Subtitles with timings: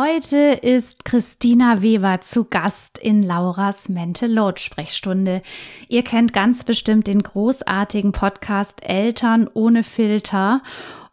[0.00, 5.42] Heute ist Christina Weber zu Gast in Lauras Mental Load Sprechstunde.
[5.88, 10.62] Ihr kennt ganz bestimmt den großartigen Podcast Eltern ohne Filter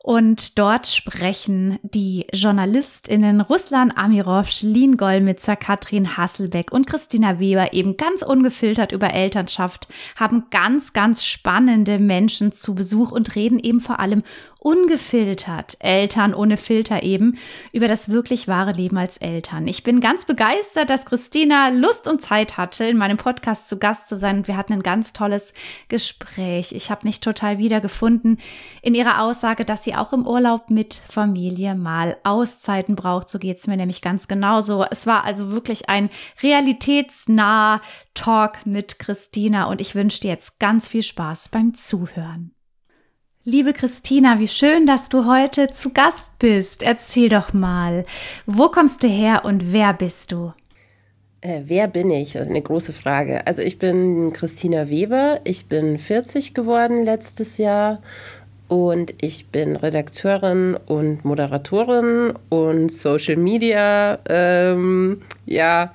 [0.06, 7.98] und dort sprechen die JournalistInnen Ruslan Amirov, Lin Golmitzer, Katrin Hasselbeck und Christina Weber eben
[7.98, 14.00] ganz ungefiltert über Elternschaft, haben ganz, ganz spannende Menschen zu Besuch und reden eben vor
[14.00, 14.22] allem
[14.66, 17.38] ungefiltert, Eltern ohne Filter eben,
[17.72, 19.68] über das wirklich wahre Leben als Eltern.
[19.68, 24.10] Ich bin ganz begeistert, dass Christina Lust und Zeit hatte, in meinem Podcast zu Gast
[24.10, 25.54] zu sein und wir hatten ein ganz tolles
[25.88, 26.72] Gespräch.
[26.72, 28.40] Ich habe mich total wiedergefunden
[28.82, 33.30] in ihrer Aussage, dass sie auch im Urlaub mit Familie mal Auszeiten braucht.
[33.30, 34.86] So geht's mir nämlich ganz genauso.
[34.90, 36.10] Es war also wirklich ein
[36.42, 37.82] realitätsnah
[38.14, 42.56] Talk mit Christina und ich wünsche dir jetzt ganz viel Spaß beim Zuhören.
[43.44, 46.82] Liebe Christina, wie schön, dass du heute zu Gast bist.
[46.82, 48.06] Erzähl doch mal,
[48.48, 50.52] wo kommst du her und wer bist du?
[51.42, 52.34] Äh, wer bin ich?
[52.34, 53.46] Das ist eine große Frage.
[53.46, 58.02] Also ich bin Christina Weber, ich bin 40 geworden letztes Jahr
[58.68, 65.94] und ich bin Redakteurin und Moderatorin und Social Media, ähm, ja,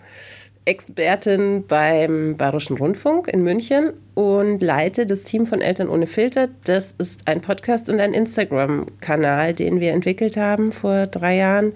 [0.66, 6.48] Expertin beim Bayerischen Rundfunk in München und leite das Team von Eltern ohne Filter.
[6.64, 11.72] Das ist ein Podcast und ein Instagram-Kanal, den wir entwickelt haben vor drei Jahren.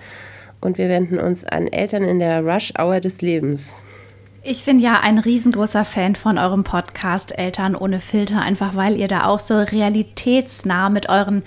[0.61, 3.77] Und wir wenden uns an Eltern in der Rush-Hour des Lebens.
[4.47, 9.09] Ich bin ja ein riesengroßer Fan von eurem Podcast Eltern ohne Filter, einfach weil ihr
[9.09, 11.43] da auch so realitätsnah mit euren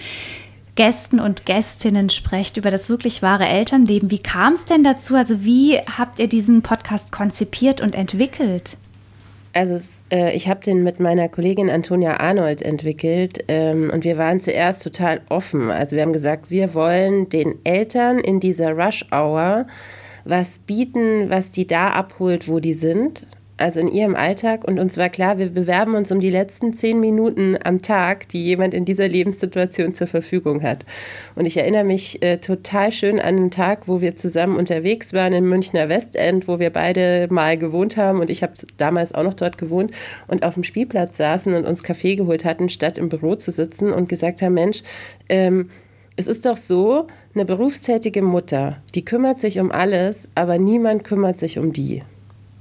[0.73, 4.09] Gästen und Gästinnen sprecht über das wirklich wahre Elternleben.
[4.09, 5.13] Wie kam es denn dazu?
[5.13, 8.77] Also wie habt ihr diesen Podcast konzipiert und entwickelt?
[9.53, 14.17] Also es, äh, ich habe den mit meiner Kollegin Antonia Arnold entwickelt ähm, und wir
[14.17, 15.69] waren zuerst total offen.
[15.69, 19.67] Also wir haben gesagt, wir wollen den Eltern in dieser Rush Hour
[20.29, 23.25] was bieten, was die da abholt, wo die sind
[23.57, 24.63] also in ihrem Alltag.
[24.63, 28.43] Und uns war klar, wir bewerben uns um die letzten zehn Minuten am Tag, die
[28.43, 30.85] jemand in dieser Lebenssituation zur Verfügung hat.
[31.35, 35.33] Und ich erinnere mich äh, total schön an den Tag, wo wir zusammen unterwegs waren
[35.33, 38.19] in Münchner Westend, wo wir beide mal gewohnt haben.
[38.19, 39.91] Und ich habe damals auch noch dort gewohnt
[40.27, 43.91] und auf dem Spielplatz saßen und uns Kaffee geholt hatten, statt im Büro zu sitzen
[43.91, 44.83] und gesagt haben, Mensch,
[45.29, 45.69] ähm,
[46.17, 51.37] es ist doch so, eine berufstätige Mutter, die kümmert sich um alles, aber niemand kümmert
[51.37, 52.03] sich um die.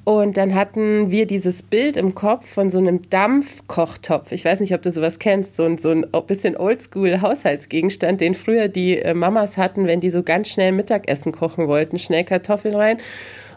[0.09, 4.31] Und dann hatten wir dieses Bild im Kopf von so einem Dampfkochtopf.
[4.31, 8.69] Ich weiß nicht, ob du sowas kennst, so ein, so ein bisschen Oldschool-Haushaltsgegenstand, den früher
[8.69, 11.99] die äh, Mamas hatten, wenn die so ganz schnell Mittagessen kochen wollten.
[11.99, 12.99] Schnell Kartoffeln rein.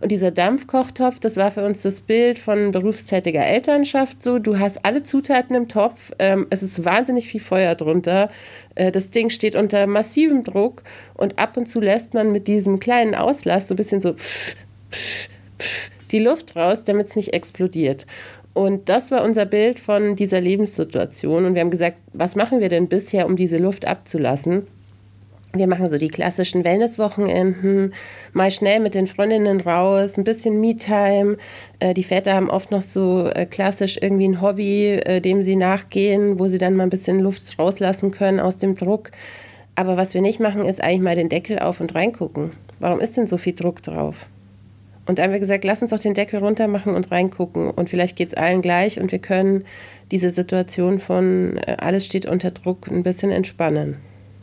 [0.02, 4.24] Und dieser Dampfkochtopf, das war für uns das Bild von berufstätiger Elternschaft.
[4.24, 8.32] So, du hast alle Zutaten im Topf, ähm, es ist wahnsinnig viel Feuer drunter.
[8.74, 10.82] Äh, das Ding steht unter massivem Druck
[11.14, 14.56] und ab und zu lässt man mit diesem kleinen Auslass so ein bisschen so pff,
[14.90, 15.30] pff,
[15.60, 18.06] pff, die Luft raus, damit es nicht explodiert.
[18.54, 21.46] Und das war unser Bild von dieser Lebenssituation.
[21.46, 24.68] Und wir haben gesagt, was machen wir denn bisher, um diese Luft abzulassen?
[25.54, 27.96] Wir machen so die klassischen Wellnesswochenenden,
[28.34, 31.38] mal schnell mit den Freundinnen raus, ein bisschen Me-Time.
[31.80, 35.56] Äh, die Väter haben oft noch so äh, klassisch irgendwie ein Hobby, äh, dem sie
[35.56, 39.10] nachgehen, wo sie dann mal ein bisschen Luft rauslassen können aus dem Druck.
[39.74, 42.52] Aber was wir nicht machen, ist eigentlich mal den Deckel auf und reingucken.
[42.80, 44.28] Warum ist denn so viel Druck drauf?
[45.10, 47.72] Und da haben wir gesagt, lass uns doch den Deckel runter machen und reingucken.
[47.72, 49.66] Und vielleicht geht es allen gleich und wir können
[50.12, 53.98] diese Situation von äh, alles steht unter Druck ein bisschen entspannen.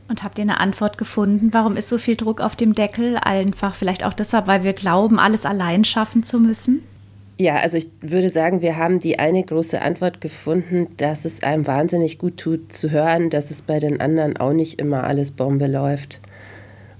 [0.09, 1.51] Und habt ihr eine Antwort gefunden?
[1.53, 3.17] Warum ist so viel Druck auf dem Deckel?
[3.17, 6.83] Einfach vielleicht auch deshalb, weil wir glauben, alles allein schaffen zu müssen?
[7.39, 11.69] Ja, also ich würde sagen, wir haben die eine große Antwort gefunden, dass es einem
[11.69, 15.69] wahnsinnig gut tut zu hören, dass es bei den anderen auch nicht immer alles Bombe
[15.69, 16.19] läuft.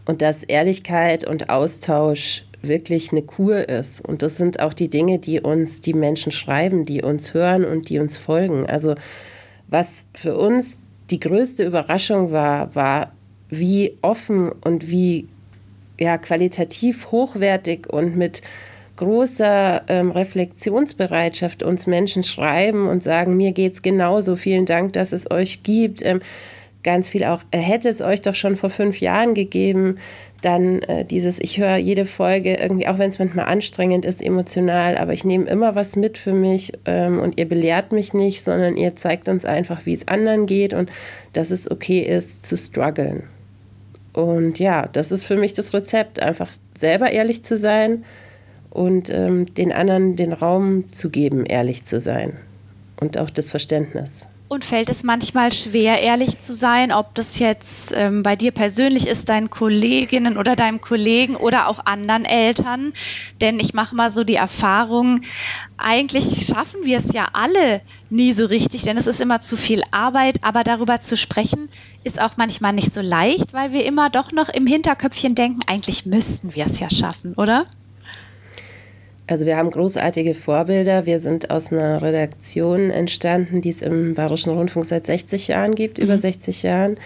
[0.05, 4.01] Und dass Ehrlichkeit und Austausch wirklich eine Kur ist.
[4.07, 7.89] Und das sind auch die Dinge, die uns die Menschen schreiben, die uns hören und
[7.89, 8.67] die uns folgen.
[8.67, 8.95] Also
[9.69, 10.79] was für uns
[11.11, 13.13] die größte Überraschung war, war
[13.49, 15.29] wie offen und wie
[15.99, 18.43] ja, qualitativ hochwertig und mit
[18.97, 25.13] großer ähm, Reflexionsbereitschaft uns Menschen schreiben und sagen, mir geht es genauso, vielen Dank, dass
[25.13, 26.05] es euch gibt.
[26.05, 26.21] Ähm,
[26.83, 29.97] ganz viel auch, hätte es euch doch schon vor fünf Jahren gegeben,
[30.47, 34.97] dann äh, dieses, ich höre jede Folge irgendwie, auch wenn es manchmal anstrengend ist, emotional,
[34.97, 38.77] aber ich nehme immer was mit für mich ähm, und ihr belehrt mich nicht, sondern
[38.77, 40.89] ihr zeigt uns einfach, wie es anderen geht und
[41.33, 43.25] dass es okay ist zu strugglen.
[44.13, 48.05] Und ja, das ist für mich das Rezept, einfach selber ehrlich zu sein
[48.71, 52.35] und ähm, den anderen den Raum zu geben, ehrlich zu sein
[53.01, 54.29] und auch das Verständnis.
[54.49, 59.09] Und fällt es manchmal schwer, ehrlich zu sein, ob das jetzt ähm, bei dir persönlich
[59.09, 62.93] ist, deinen Kolleginnen oder deinem Kollegen oder auch anderen Eltern?
[63.41, 65.21] Denn ich mache mal so die Erfahrung,
[65.79, 69.83] eigentlich schaffen wir es ja alle nie so richtig, denn es ist immer zu viel
[69.91, 71.69] Arbeit, aber darüber zu sprechen
[72.05, 76.07] ist auch manchmal nicht so leicht, weil wir immer doch noch im Hinterköpfchen denken, eigentlich
[76.07, 77.67] müssten wir es ja schaffen, oder?
[79.27, 81.05] Also wir haben großartige Vorbilder.
[81.05, 85.99] Wir sind aus einer Redaktion entstanden, die es im Bayerischen Rundfunk seit 60 Jahren gibt,
[85.99, 86.05] mhm.
[86.05, 86.97] über 60 Jahren.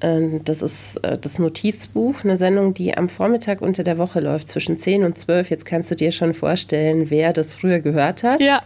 [0.00, 4.48] Ähm, das ist äh, das Notizbuch, eine Sendung, die am Vormittag unter der Woche läuft,
[4.48, 5.50] zwischen 10 und 12.
[5.50, 8.40] Jetzt kannst du dir schon vorstellen, wer das früher gehört hat.
[8.40, 8.62] Ja.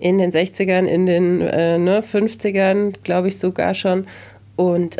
[0.00, 4.06] In den 60ern, in den äh, ne, 50ern, glaube ich sogar schon.
[4.56, 4.96] Und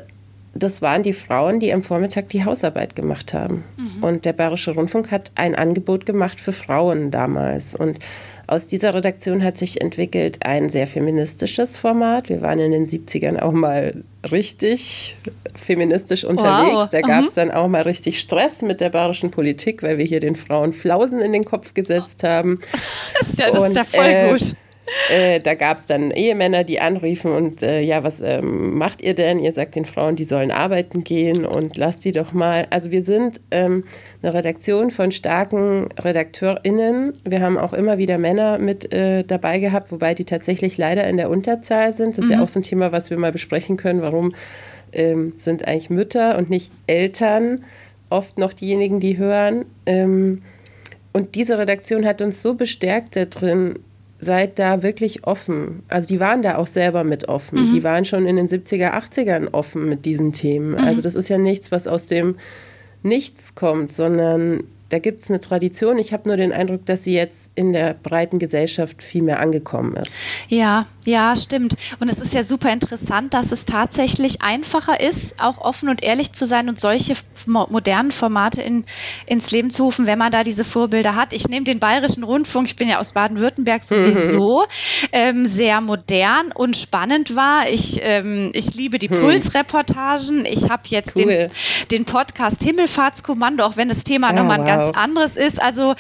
[0.55, 3.65] das waren die Frauen, die am Vormittag die Hausarbeit gemacht haben.
[3.77, 4.05] Mhm.
[4.05, 7.75] Und der Bayerische Rundfunk hat ein Angebot gemacht für Frauen damals.
[7.75, 7.99] Und
[8.47, 12.29] aus dieser Redaktion hat sich entwickelt ein sehr feministisches Format.
[12.29, 15.17] Wir waren in den 70ern auch mal richtig
[15.55, 16.75] feministisch unterwegs.
[16.75, 16.89] Wow.
[16.91, 17.35] Da gab es mhm.
[17.37, 21.21] dann auch mal richtig Stress mit der bayerischen Politik, weil wir hier den Frauen Flausen
[21.21, 22.61] in den Kopf gesetzt haben.
[23.19, 24.57] Das ist ja, das und, ist ja voll äh, gut.
[25.11, 29.15] Äh, da gab es dann Ehemänner, die anriefen und äh, ja, was ähm, macht ihr
[29.15, 29.39] denn?
[29.39, 32.67] Ihr sagt den Frauen, die sollen arbeiten gehen und lasst die doch mal.
[32.71, 33.85] Also wir sind ähm,
[34.23, 37.15] eine Redaktion von starken RedakteurInnen.
[37.25, 41.17] Wir haben auch immer wieder Männer mit äh, dabei gehabt, wobei die tatsächlich leider in
[41.17, 42.19] der Unterzahl sind.
[42.19, 42.39] Das ist mhm.
[42.39, 44.03] ja auch so ein Thema, was wir mal besprechen können.
[44.03, 44.35] Warum
[44.93, 47.65] ähm, sind eigentlich Mütter und nicht Eltern
[48.11, 49.65] oft noch diejenigen, die hören?
[49.87, 50.43] Ähm,
[51.13, 53.79] und diese Redaktion hat uns so bestärkt da drin,
[54.25, 55.83] seid da wirklich offen.
[55.89, 57.71] Also die waren da auch selber mit offen.
[57.71, 57.75] Mhm.
[57.75, 60.73] Die waren schon in den 70er, 80ern offen mit diesen Themen.
[60.73, 60.79] Mhm.
[60.79, 62.37] Also das ist ja nichts, was aus dem
[63.03, 65.99] Nichts kommt, sondern da gibt es eine Tradition.
[65.99, 69.97] Ich habe nur den Eindruck, dass sie jetzt in der breiten Gesellschaft viel mehr angekommen
[69.97, 70.13] ist.
[70.49, 71.75] Ja, ja, stimmt.
[72.01, 76.33] Und es ist ja super interessant, dass es tatsächlich einfacher ist, auch offen und ehrlich
[76.33, 77.15] zu sein und solche
[77.47, 78.85] modernen Formate in,
[79.27, 81.33] ins Leben zu rufen, wenn man da diese Vorbilder hat.
[81.33, 84.65] Ich nehme den Bayerischen Rundfunk, ich bin ja aus Baden-Württemberg sowieso,
[85.13, 87.69] ähm, sehr modern und spannend war.
[87.69, 89.21] Ich, ähm, ich liebe die mhm.
[89.21, 90.47] Pulsreportagen.
[90.47, 91.27] Ich habe jetzt cool.
[91.27, 91.51] den,
[91.91, 94.74] den Podcast Himmelfahrtskommando, auch wenn das Thema oh, nochmal ein wow.
[94.79, 95.63] Ganz anderes ist.
[95.63, 95.95] Also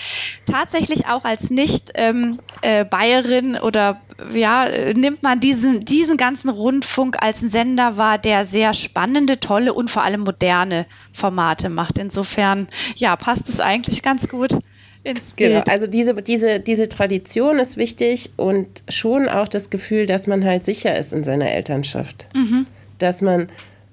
[0.46, 4.00] tatsächlich auch als nicht ähm, äh, Bayerin oder
[4.32, 9.74] ja, nimmt man diesen, diesen ganzen Rundfunk als einen Sender wahr, der sehr spannende, tolle
[9.74, 11.98] und vor allem moderne Formate macht.
[11.98, 14.58] Insofern, ja, passt es eigentlich ganz gut
[15.04, 15.64] ins genau, Bild.
[15.64, 20.44] Genau, also diese, diese, diese Tradition ist wichtig und schon auch das Gefühl, dass man
[20.44, 22.28] halt sicher ist in seiner Elternschaft.
[22.34, 22.66] Mhm.
[22.98, 23.48] Dass man,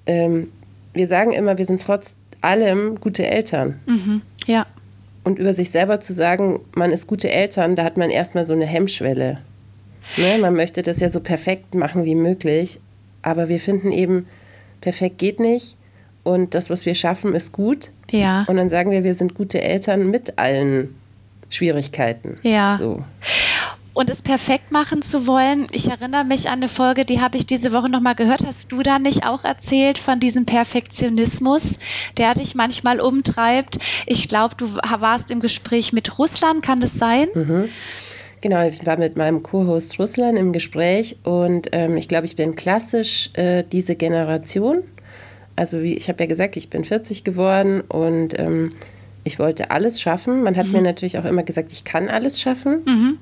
[0.06, 0.50] ähm,
[0.94, 3.80] wir sagen immer, wir sind trotz allem gute Eltern.
[3.86, 4.22] Mhm.
[4.46, 4.66] Ja.
[5.24, 8.52] Und über sich selber zu sagen, man ist gute Eltern, da hat man erstmal so
[8.52, 9.38] eine Hemmschwelle.
[10.16, 10.38] Ne?
[10.40, 12.80] Man möchte das ja so perfekt machen wie möglich,
[13.22, 14.26] aber wir finden eben,
[14.80, 15.76] perfekt geht nicht
[16.24, 17.90] und das, was wir schaffen, ist gut.
[18.10, 18.44] Ja.
[18.48, 20.94] Und dann sagen wir, wir sind gute Eltern mit allen
[21.48, 22.34] Schwierigkeiten.
[22.42, 22.74] Ja.
[22.76, 23.04] So
[23.94, 25.66] und es perfekt machen zu wollen.
[25.72, 28.44] Ich erinnere mich an eine Folge, die habe ich diese Woche nochmal gehört.
[28.46, 31.78] Hast du da nicht auch erzählt von diesem Perfektionismus,
[32.18, 33.78] der dich manchmal umtreibt?
[34.06, 37.28] Ich glaube, du warst im Gespräch mit Russland, kann das sein?
[37.34, 37.68] Mhm.
[38.40, 42.56] Genau, ich war mit meinem Co-Host Russland im Gespräch und ähm, ich glaube, ich bin
[42.56, 44.82] klassisch äh, diese Generation.
[45.54, 48.72] Also wie ich habe ja gesagt, ich bin 40 geworden und ähm,
[49.22, 50.42] ich wollte alles schaffen.
[50.42, 50.72] Man hat mhm.
[50.72, 52.82] mir natürlich auch immer gesagt, ich kann alles schaffen.
[52.84, 53.18] Mhm.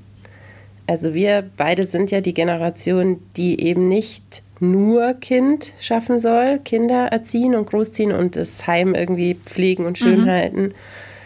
[0.91, 7.05] Also wir beide sind ja die Generation, die eben nicht nur Kind schaffen soll, Kinder
[7.05, 10.29] erziehen und großziehen und das Heim irgendwie pflegen und schön mhm.
[10.29, 10.73] halten,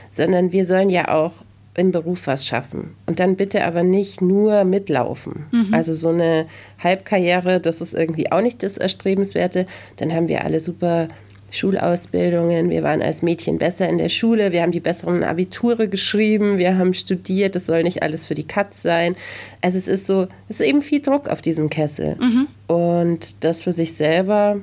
[0.07, 1.43] sondern wir sollen ja auch
[1.73, 2.93] im Beruf was schaffen.
[3.07, 5.47] Und dann bitte aber nicht nur mitlaufen.
[5.51, 5.73] Mhm.
[5.73, 6.45] Also so eine
[6.77, 9.65] Halbkarriere, das ist irgendwie auch nicht das Erstrebenswerte.
[9.95, 11.07] Dann haben wir alle super
[11.51, 12.69] Schulausbildungen.
[12.69, 14.51] Wir waren als Mädchen besser in der Schule.
[14.51, 16.57] Wir haben die besseren Abiture geschrieben.
[16.57, 17.55] Wir haben studiert.
[17.55, 19.15] Das soll nicht alles für die Katz sein.
[19.61, 22.17] Also es ist so, es ist eben viel Druck auf diesem Kessel.
[22.19, 22.47] Mhm.
[22.67, 24.57] Und das für sich selber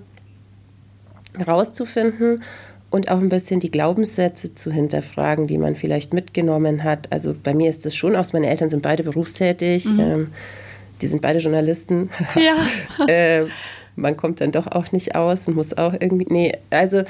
[1.46, 2.42] rauszufinden
[2.90, 7.10] und auch ein bisschen die Glaubenssätze zu hinterfragen, die man vielleicht mitgenommen hat.
[7.10, 10.00] Also bei mir ist das schon aus, meine Eltern sind beide berufstätig, mhm.
[10.00, 10.28] ähm,
[11.00, 12.10] die sind beide Journalisten.
[12.36, 13.06] Ja.
[13.06, 13.46] äh,
[13.96, 17.02] man kommt dann doch auch nicht aus und muss auch irgendwie, nee, also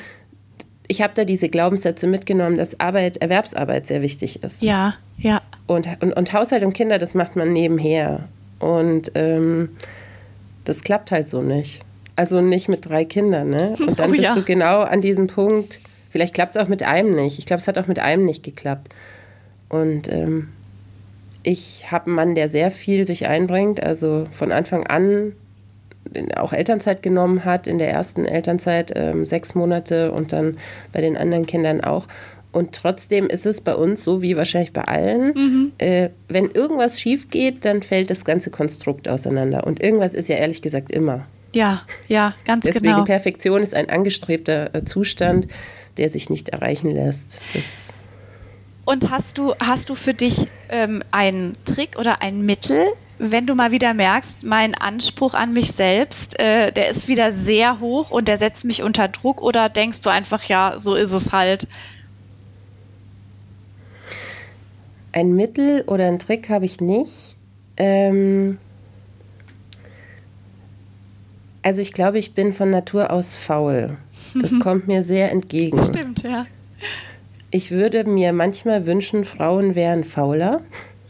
[0.88, 4.62] ich habe da diese Glaubenssätze mitgenommen, dass Arbeit, Erwerbsarbeit sehr wichtig ist.
[4.62, 5.40] Ja, ja.
[5.66, 8.28] Und, und, und Haushalt und Kinder, das macht man nebenher.
[8.58, 9.70] Und ähm,
[10.64, 11.80] das klappt halt so nicht.
[12.14, 13.74] Also nicht mit drei Kindern, ne?
[13.88, 14.34] Und dann oh, bist ja.
[14.34, 17.38] du genau an diesem Punkt, vielleicht klappt es auch mit einem nicht.
[17.38, 18.92] Ich glaube, es hat auch mit einem nicht geklappt.
[19.70, 20.48] Und ähm,
[21.42, 25.32] ich habe einen Mann, der sehr viel sich einbringt, also von Anfang an
[26.36, 30.58] auch Elternzeit genommen hat, in der ersten Elternzeit ähm, sechs Monate und dann
[30.92, 32.06] bei den anderen Kindern auch.
[32.52, 35.72] Und trotzdem ist es bei uns so wie wahrscheinlich bei allen, mhm.
[35.78, 39.66] äh, wenn irgendwas schief geht, dann fällt das ganze Konstrukt auseinander.
[39.66, 41.26] Und irgendwas ist ja ehrlich gesagt immer.
[41.54, 42.96] Ja, ja, ganz Deswegen genau.
[42.96, 45.48] Deswegen Perfektion ist ein angestrebter äh, Zustand,
[45.96, 47.40] der sich nicht erreichen lässt.
[47.54, 47.92] Das
[48.84, 52.84] und hast du, hast du für dich ähm, einen Trick oder ein Mittel,
[53.30, 57.78] wenn du mal wieder merkst, mein Anspruch an mich selbst, äh, der ist wieder sehr
[57.78, 61.32] hoch und der setzt mich unter Druck oder denkst du einfach, ja, so ist es
[61.32, 61.68] halt?
[65.12, 67.36] Ein Mittel oder ein Trick habe ich nicht.
[67.76, 68.58] Ähm
[71.62, 73.98] also ich glaube, ich bin von Natur aus faul.
[74.34, 75.80] Das kommt mir sehr entgegen.
[75.80, 76.46] Stimmt, ja.
[77.52, 80.62] Ich würde mir manchmal wünschen, Frauen wären fauler.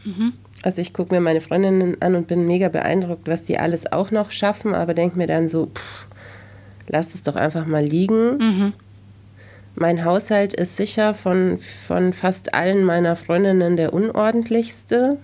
[0.03, 0.33] Mhm.
[0.63, 4.11] Also ich gucke mir meine Freundinnen an und bin mega beeindruckt, was die alles auch
[4.11, 6.07] noch schaffen, aber denke mir dann so, pff,
[6.87, 8.37] lass es doch einfach mal liegen.
[8.37, 8.73] Mhm.
[9.75, 15.17] Mein Haushalt ist sicher von, von fast allen meiner Freundinnen der unordentlichste.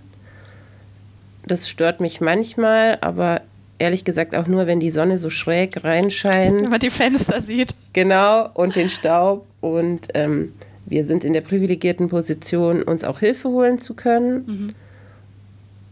[1.48, 3.42] Das stört mich manchmal, aber
[3.78, 6.66] ehrlich gesagt auch nur, wenn die Sonne so schräg reinscheint.
[6.66, 7.76] Wenn man die Fenster sieht.
[7.94, 9.46] Genau, und den Staub.
[9.62, 10.52] Und ähm,
[10.86, 14.46] wir sind in der privilegierten Position, uns auch Hilfe holen zu können.
[14.46, 14.76] Mhm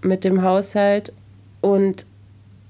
[0.02, 1.14] mit dem Haushalt.
[1.62, 2.06] Und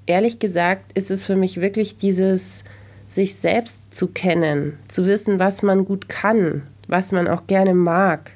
[0.05, 2.63] ehrlich gesagt ist es für mich wirklich dieses,
[3.07, 8.33] sich selbst zu kennen, zu wissen, was man gut kann, was man auch gerne mag.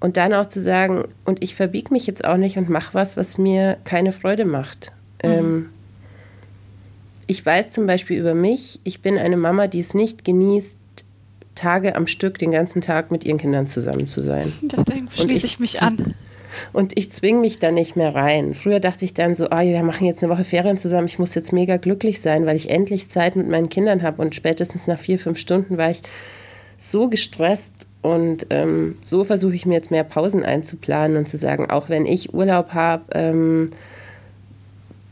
[0.00, 3.16] Und dann auch zu sagen, und ich verbiege mich jetzt auch nicht und mache was,
[3.16, 4.92] was mir keine Freude macht.
[5.22, 5.30] Mhm.
[5.30, 5.68] Ähm,
[7.28, 10.74] ich weiß zum Beispiel über mich, ich bin eine Mama, die es nicht genießt,
[11.54, 14.50] Tage am Stück den ganzen Tag mit ihren Kindern zusammen zu sein.
[14.62, 16.14] Da schließe ich, ich mich an.
[16.72, 18.54] Und ich zwinge mich da nicht mehr rein.
[18.54, 21.34] Früher dachte ich dann so, ah, wir machen jetzt eine Woche Ferien zusammen, ich muss
[21.34, 24.22] jetzt mega glücklich sein, weil ich endlich Zeit mit meinen Kindern habe.
[24.22, 26.02] Und spätestens nach vier, fünf Stunden war ich
[26.76, 27.86] so gestresst.
[28.02, 32.04] Und ähm, so versuche ich mir jetzt mehr Pausen einzuplanen und zu sagen, auch wenn
[32.04, 33.70] ich Urlaub habe, ähm,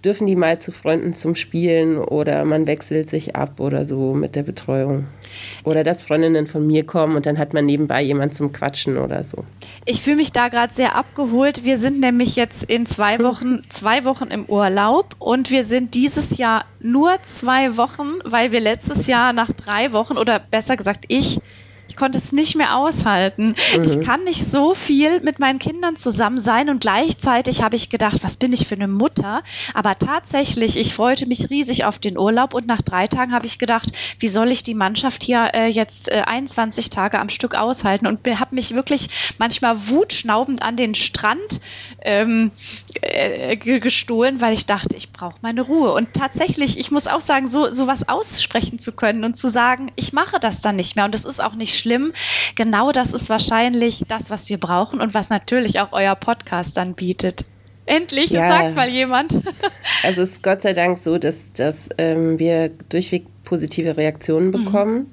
[0.05, 4.35] dürfen die mal zu Freunden zum Spielen oder man wechselt sich ab oder so mit
[4.37, 5.07] der Betreuung.
[5.65, 9.25] Oder dass Freundinnen von mir kommen und dann hat man nebenbei jemand zum Quatschen oder
[9.25, 9.45] so.
[9.85, 11.65] Ich fühle mich da gerade sehr abgeholt.
[11.65, 16.39] Wir sind nämlich jetzt in zwei Wochen, zwei Wochen im Urlaub und wir sind dieses
[16.39, 21.41] Jahr nur zwei Wochen, weil wir letztes Jahr nach drei Wochen oder besser gesagt ich
[21.91, 23.57] ich konnte es nicht mehr aushalten.
[23.77, 23.83] Mhm.
[23.83, 28.23] Ich kann nicht so viel mit meinen Kindern zusammen sein und gleichzeitig habe ich gedacht,
[28.23, 29.43] was bin ich für eine Mutter?
[29.75, 33.59] Aber tatsächlich, ich freute mich riesig auf den Urlaub und nach drei Tagen habe ich
[33.59, 38.07] gedacht, wie soll ich die Mannschaft hier äh, jetzt äh, 21 Tage am Stück aushalten
[38.07, 41.61] und habe mich wirklich manchmal wutschnaubend an den Strand
[42.03, 42.53] ähm,
[43.03, 45.93] äh, gestohlen, weil ich dachte, ich brauche meine Ruhe.
[45.93, 50.13] Und tatsächlich, ich muss auch sagen, so sowas aussprechen zu können und zu sagen, ich
[50.13, 52.13] mache das dann nicht mehr und das ist auch nicht schlimm.
[52.55, 56.95] Genau das ist wahrscheinlich das, was wir brauchen und was natürlich auch euer Podcast dann
[56.95, 57.45] bietet.
[57.87, 58.41] Endlich, ja.
[58.41, 59.43] das sagt mal jemand.
[60.05, 64.53] also es ist Gott sei Dank so, dass, dass ähm, wir durchweg positive Reaktionen mhm.
[64.53, 64.95] bekommen.
[64.95, 65.07] Mhm.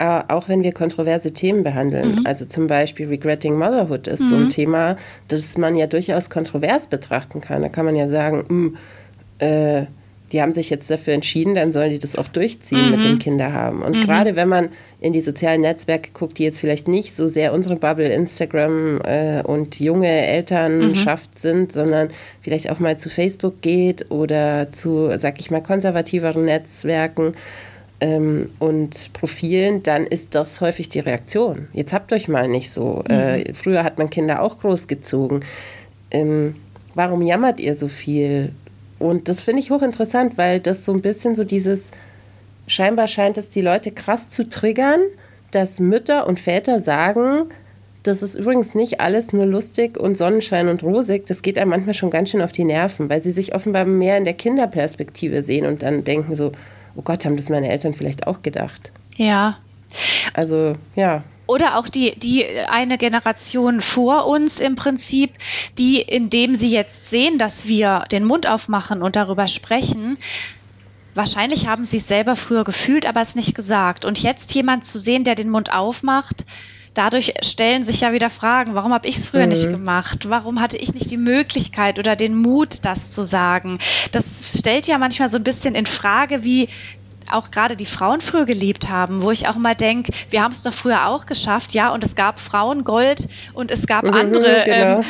[0.00, 2.16] Äh, auch wenn wir kontroverse Themen behandeln.
[2.16, 2.26] Mhm.
[2.26, 4.28] Also zum Beispiel Regretting Motherhood ist mhm.
[4.28, 4.50] so ein mhm.
[4.50, 4.96] Thema,
[5.28, 7.62] das man ja durchaus kontrovers betrachten kann.
[7.62, 8.76] Da kann man ja sagen, mh, hm,
[9.38, 9.86] äh,
[10.32, 12.90] die haben sich jetzt dafür entschieden, dann sollen die das auch durchziehen mhm.
[12.90, 13.82] mit dem Kinderhaben.
[13.82, 14.02] Und mhm.
[14.02, 14.68] gerade wenn man
[15.00, 19.42] in die sozialen Netzwerke guckt, die jetzt vielleicht nicht so sehr unsere Bubble Instagram äh,
[19.42, 21.38] und junge Elternschaft mhm.
[21.38, 22.10] sind, sondern
[22.40, 27.34] vielleicht auch mal zu Facebook geht oder zu, sag ich mal, konservativeren Netzwerken
[28.00, 31.68] ähm, und Profilen, dann ist das häufig die Reaktion.
[31.72, 33.04] Jetzt habt euch mal nicht so.
[33.08, 33.54] Äh, mhm.
[33.54, 35.44] früher hat man Kinder auch großgezogen.
[36.10, 36.56] Ähm,
[36.94, 38.52] warum jammert ihr so viel?
[39.00, 41.90] Und das finde ich hochinteressant, weil das so ein bisschen so dieses,
[42.68, 45.00] scheinbar scheint es die Leute krass zu triggern,
[45.50, 47.46] dass Mütter und Väter sagen,
[48.02, 51.26] das ist übrigens nicht alles nur lustig und Sonnenschein und rosig.
[51.26, 54.16] Das geht einem manchmal schon ganz schön auf die Nerven, weil sie sich offenbar mehr
[54.16, 56.52] in der Kinderperspektive sehen und dann denken so,
[56.94, 58.92] oh Gott, haben das meine Eltern vielleicht auch gedacht.
[59.16, 59.58] Ja.
[60.34, 65.32] Also, ja oder auch die, die eine Generation vor uns im Prinzip,
[65.78, 70.16] die, indem sie jetzt sehen, dass wir den Mund aufmachen und darüber sprechen,
[71.14, 74.04] wahrscheinlich haben sie es selber früher gefühlt, aber es nicht gesagt.
[74.04, 76.46] Und jetzt jemand zu sehen, der den Mund aufmacht,
[76.94, 79.48] dadurch stellen sich ja wieder Fragen, warum habe ich es früher mhm.
[79.48, 80.30] nicht gemacht?
[80.30, 83.80] Warum hatte ich nicht die Möglichkeit oder den Mut, das zu sagen?
[84.12, 86.68] Das stellt ja manchmal so ein bisschen in Frage, wie,
[87.32, 90.62] auch gerade die Frauen früher gelebt haben, wo ich auch mal denke, wir haben es
[90.62, 94.98] doch früher auch geschafft, ja, und es gab Frauengold und es gab mhm, andere genau.
[94.98, 95.04] ähm,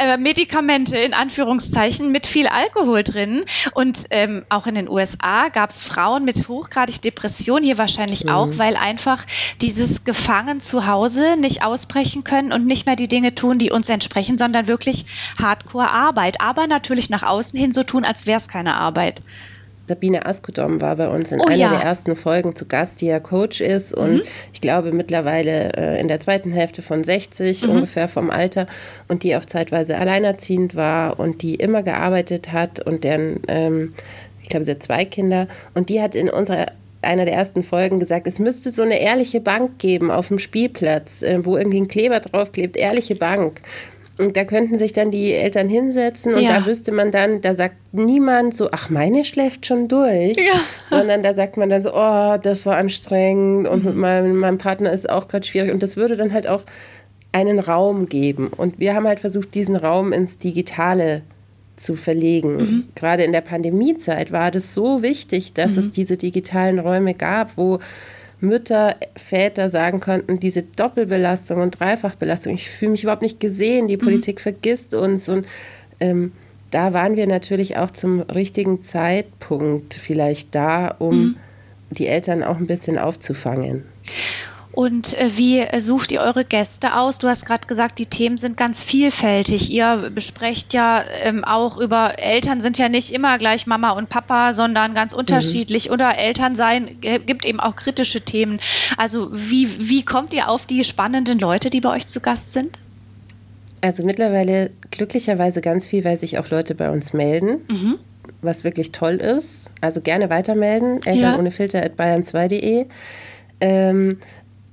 [0.00, 3.44] äh, Medikamente in Anführungszeichen mit viel Alkohol drin.
[3.74, 8.30] Und ähm, auch in den USA gab es Frauen mit hochgradig Depression, hier wahrscheinlich mhm.
[8.30, 9.24] auch, weil einfach
[9.60, 13.88] dieses Gefangen zu Hause nicht ausbrechen können und nicht mehr die Dinge tun, die uns
[13.88, 15.06] entsprechen, sondern wirklich
[15.40, 16.40] Hardcore Arbeit.
[16.40, 19.22] Aber natürlich nach außen hin so tun, als wäre es keine Arbeit.
[19.86, 21.70] Sabine Askodom war bei uns in oh, einer ja.
[21.70, 24.22] der ersten Folgen zu Gast, die ja Coach ist und mhm.
[24.52, 27.70] ich glaube mittlerweile äh, in der zweiten Hälfte von 60 mhm.
[27.70, 28.66] ungefähr vom Alter
[29.08, 33.94] und die auch zeitweise alleinerziehend war und die immer gearbeitet hat und deren, ähm,
[34.42, 36.66] ich glaube, sie hat zwei Kinder und die hat in unserer
[37.04, 41.22] einer der ersten Folgen gesagt, es müsste so eine ehrliche Bank geben auf dem Spielplatz,
[41.22, 43.60] äh, wo irgendwie ein Kleber draufklebt, ehrliche Bank.
[44.16, 46.60] Und da könnten sich dann die Eltern hinsetzen und ja.
[46.60, 50.60] da wüsste man dann, da sagt niemand so, ach, meine schläft schon durch, ja.
[50.88, 54.92] sondern da sagt man dann so, oh, das war anstrengend und mit meinem, meinem Partner
[54.92, 55.72] ist auch gerade schwierig.
[55.72, 56.62] Und das würde dann halt auch
[57.32, 58.48] einen Raum geben.
[58.56, 61.22] Und wir haben halt versucht, diesen Raum ins Digitale
[61.76, 62.56] zu verlegen.
[62.56, 62.84] Mhm.
[62.94, 65.78] Gerade in der Pandemiezeit war das so wichtig, dass mhm.
[65.78, 67.80] es diese digitalen Räume gab, wo
[68.44, 73.96] Mütter, Väter sagen konnten, diese Doppelbelastung und Dreifachbelastung, ich fühle mich überhaupt nicht gesehen, die
[73.96, 74.02] mhm.
[74.02, 75.46] Politik vergisst uns und
[76.00, 76.32] ähm,
[76.70, 81.36] da waren wir natürlich auch zum richtigen Zeitpunkt vielleicht da, um mhm.
[81.90, 83.84] die Eltern auch ein bisschen aufzufangen.
[84.74, 87.18] Und äh, wie äh, sucht ihr eure Gäste aus?
[87.18, 89.70] Du hast gerade gesagt, die Themen sind ganz vielfältig.
[89.70, 94.52] Ihr besprecht ja ähm, auch über Eltern sind ja nicht immer gleich Mama und Papa,
[94.52, 95.20] sondern ganz mhm.
[95.20, 95.88] unterschiedlich.
[95.88, 95.94] Mhm.
[95.94, 98.58] Oder Eltern sein gibt eben auch kritische Themen.
[98.96, 102.76] Also wie, wie kommt ihr auf die spannenden Leute, die bei euch zu Gast sind?
[103.80, 107.60] Also mittlerweile glücklicherweise ganz viel, weil sich auch Leute bei uns melden.
[107.68, 107.98] Mhm
[108.40, 109.70] was wirklich toll ist.
[109.80, 111.00] Also gerne weitermelden.
[111.06, 111.38] Eltern ja.
[111.38, 112.86] ohne Filter at bayern2.de.
[113.60, 114.10] Ähm,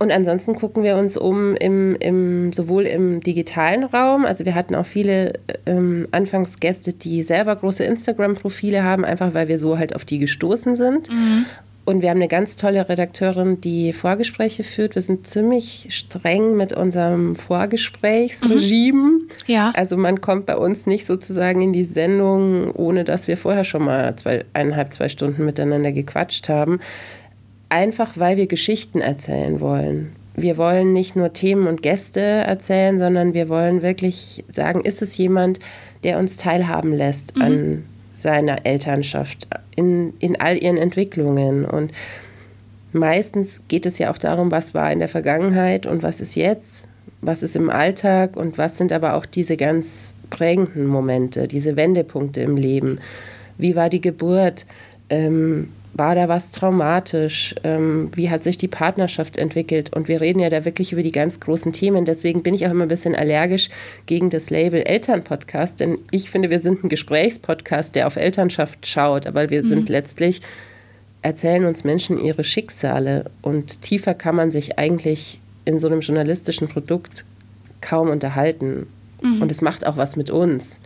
[0.02, 4.74] und ansonsten gucken wir uns um im, im, sowohl im digitalen Raum, also wir hatten
[4.74, 5.34] auch viele
[5.68, 10.76] ähm, Anfangsgäste, die selber große Instagram-Profile haben, einfach weil wir so halt auf die gestoßen
[10.76, 11.12] sind.
[11.12, 11.46] Mhm.
[11.86, 14.96] Und wir haben eine ganz tolle Redakteurin, die Vorgespräche führt.
[14.96, 18.98] Wir sind ziemlich streng mit unserem Vorgesprächsregime.
[18.98, 19.28] Mhm.
[19.46, 19.72] Ja.
[19.76, 23.86] Also man kommt bei uns nicht sozusagen in die Sendung, ohne dass wir vorher schon
[23.86, 26.80] mal zwei, eineinhalb, zwei Stunden miteinander gequatscht haben
[27.72, 30.16] einfach weil wir Geschichten erzählen wollen.
[30.36, 35.18] Wir wollen nicht nur Themen und Gäste erzählen, sondern wir wollen wirklich sagen, ist es
[35.18, 35.60] jemand,
[36.04, 37.42] der uns teilhaben lässt mhm.
[37.42, 41.66] an seiner Elternschaft, in, in all ihren Entwicklungen.
[41.66, 41.92] Und
[42.94, 46.88] meistens geht es ja auch darum, was war in der Vergangenheit und was ist jetzt,
[47.22, 52.42] was ist im Alltag und was sind aber auch diese ganz prägenden Momente, diese Wendepunkte
[52.42, 53.00] im Leben.
[53.58, 54.66] Wie war die Geburt?
[55.10, 57.54] Ähm, war da was traumatisch?
[57.64, 59.94] Ähm, wie hat sich die Partnerschaft entwickelt?
[59.94, 62.06] Und wir reden ja da wirklich über die ganz großen Themen.
[62.06, 63.70] Deswegen bin ich auch immer ein bisschen allergisch
[64.06, 69.28] gegen das Label Elternpodcast, denn ich finde, wir sind ein Gesprächspodcast, der auf Elternschaft schaut,
[69.28, 69.68] aber wir mhm.
[69.68, 70.42] sind letztlich,
[71.22, 76.68] erzählen uns Menschen ihre Schicksale und tiefer kann man sich eigentlich in so einem journalistischen
[76.68, 77.26] Produkt
[77.82, 78.88] kaum unterhalten.
[79.22, 79.42] Mhm.
[79.42, 80.80] Und es macht auch was mit uns.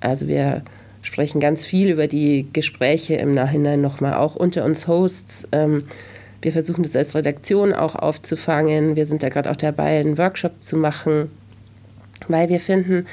[0.00, 0.62] Also wir
[1.02, 5.48] sprechen ganz viel über die Gespräche im Nachhinein nochmal, auch unter uns Hosts.
[5.52, 5.84] Ähm,
[6.40, 8.96] wir versuchen das als Redaktion auch aufzufangen.
[8.96, 11.30] Wir sind da gerade auch dabei, einen Workshop zu machen,
[12.28, 13.06] weil wir finden,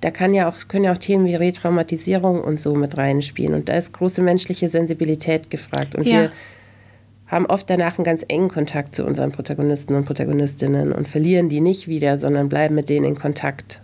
[0.00, 3.54] da kann ja auch, können ja auch Themen wie Retraumatisierung und so mit reinspielen.
[3.54, 5.94] Und da ist große menschliche Sensibilität gefragt.
[5.94, 6.22] Und ja.
[6.22, 6.32] wir
[7.28, 11.60] haben oft danach einen ganz engen Kontakt zu unseren Protagonisten und Protagonistinnen und verlieren die
[11.60, 13.80] nicht wieder, sondern bleiben mit denen in Kontakt.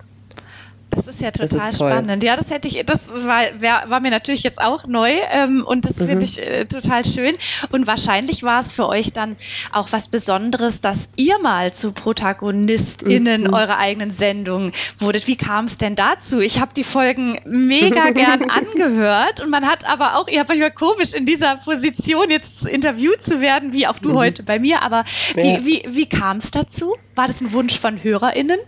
[0.99, 2.25] Das ist ja total ist spannend.
[2.25, 5.85] Ja, das hätte ich, das war, wär, war mir natürlich jetzt auch neu ähm, und
[5.85, 6.07] das mhm.
[6.07, 7.37] finde ich äh, total schön.
[7.71, 9.37] Und wahrscheinlich war es für euch dann
[9.73, 13.53] auch was Besonderes, dass ihr mal zu ProtagonistInnen mhm.
[13.55, 15.27] eurer eigenen Sendung wurdet.
[15.29, 16.41] Wie kam es denn dazu?
[16.41, 20.59] Ich habe die Folgen mega gern angehört und man hat aber auch, ihr habt euch
[20.59, 24.17] mal komisch in dieser Position jetzt interviewt zu werden, wie auch du mhm.
[24.17, 24.83] heute bei mir.
[24.83, 25.65] Aber wie, ja.
[25.65, 26.97] wie, wie kam es dazu?
[27.15, 28.59] War das ein Wunsch von HörerInnen?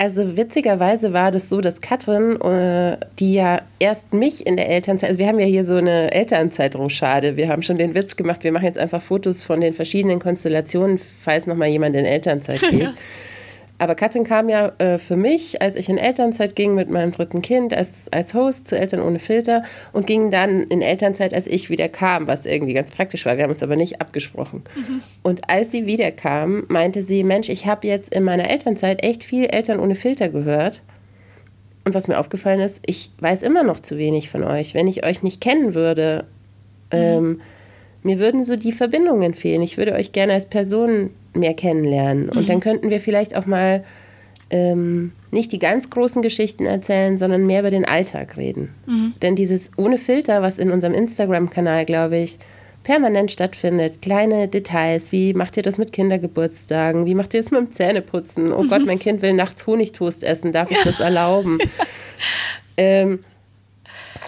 [0.00, 5.10] Also witzigerweise war das so, dass Katrin, äh, die ja erst mich in der Elternzeit,
[5.10, 8.50] also wir haben ja hier so eine Elternzeitrochade, wir haben schon den Witz gemacht, wir
[8.50, 12.88] machen jetzt einfach Fotos von den verschiedenen Konstellationen, falls nochmal jemand in Elternzeit geht.
[13.80, 17.40] Aber Katrin kam ja äh, für mich, als ich in Elternzeit ging mit meinem dritten
[17.40, 19.62] Kind, als, als Host zu Eltern ohne Filter
[19.94, 23.38] und ging dann in Elternzeit, als ich wieder kam, was irgendwie ganz praktisch war.
[23.38, 24.64] Wir haben uns aber nicht abgesprochen.
[24.76, 25.00] Mhm.
[25.22, 29.24] Und als sie wieder kam, meinte sie, Mensch, ich habe jetzt in meiner Elternzeit echt
[29.24, 30.82] viel Eltern ohne Filter gehört.
[31.86, 34.74] Und was mir aufgefallen ist, ich weiß immer noch zu wenig von euch.
[34.74, 36.26] Wenn ich euch nicht kennen würde,
[36.92, 36.98] mhm.
[36.98, 37.40] ähm,
[38.02, 39.62] mir würden so die Verbindungen fehlen.
[39.62, 42.28] Ich würde euch gerne als Person mehr kennenlernen.
[42.28, 42.46] Und mhm.
[42.46, 43.84] dann könnten wir vielleicht auch mal
[44.50, 48.74] ähm, nicht die ganz großen Geschichten erzählen, sondern mehr über den Alltag reden.
[48.86, 49.14] Mhm.
[49.22, 52.38] Denn dieses ohne Filter, was in unserem Instagram-Kanal, glaube ich,
[52.82, 57.60] permanent stattfindet, kleine Details, wie macht ihr das mit Kindergeburtstagen, wie macht ihr das mit
[57.60, 61.58] dem Zähneputzen, oh Gott, mein Kind will nachts Honigtoast essen, darf ich das erlauben?
[62.76, 63.20] ähm,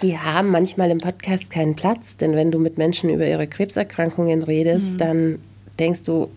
[0.03, 4.43] die haben manchmal im Podcast keinen Platz, denn wenn du mit Menschen über ihre Krebserkrankungen
[4.43, 4.97] redest, mhm.
[4.97, 5.39] dann
[5.79, 6.29] denkst du,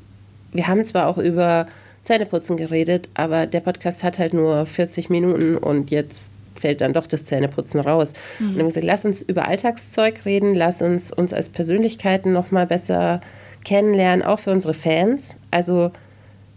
[0.52, 1.66] wir haben zwar auch über
[2.02, 7.08] Zähneputzen geredet, aber der Podcast hat halt nur 40 Minuten und jetzt fällt dann doch
[7.08, 8.12] das Zähneputzen raus.
[8.38, 8.46] Mhm.
[8.46, 12.32] Und dann haben wir gesagt, lass uns über Alltagszeug reden, lass uns uns als Persönlichkeiten
[12.32, 13.20] noch mal besser
[13.64, 15.36] kennenlernen, auch für unsere Fans.
[15.50, 15.90] Also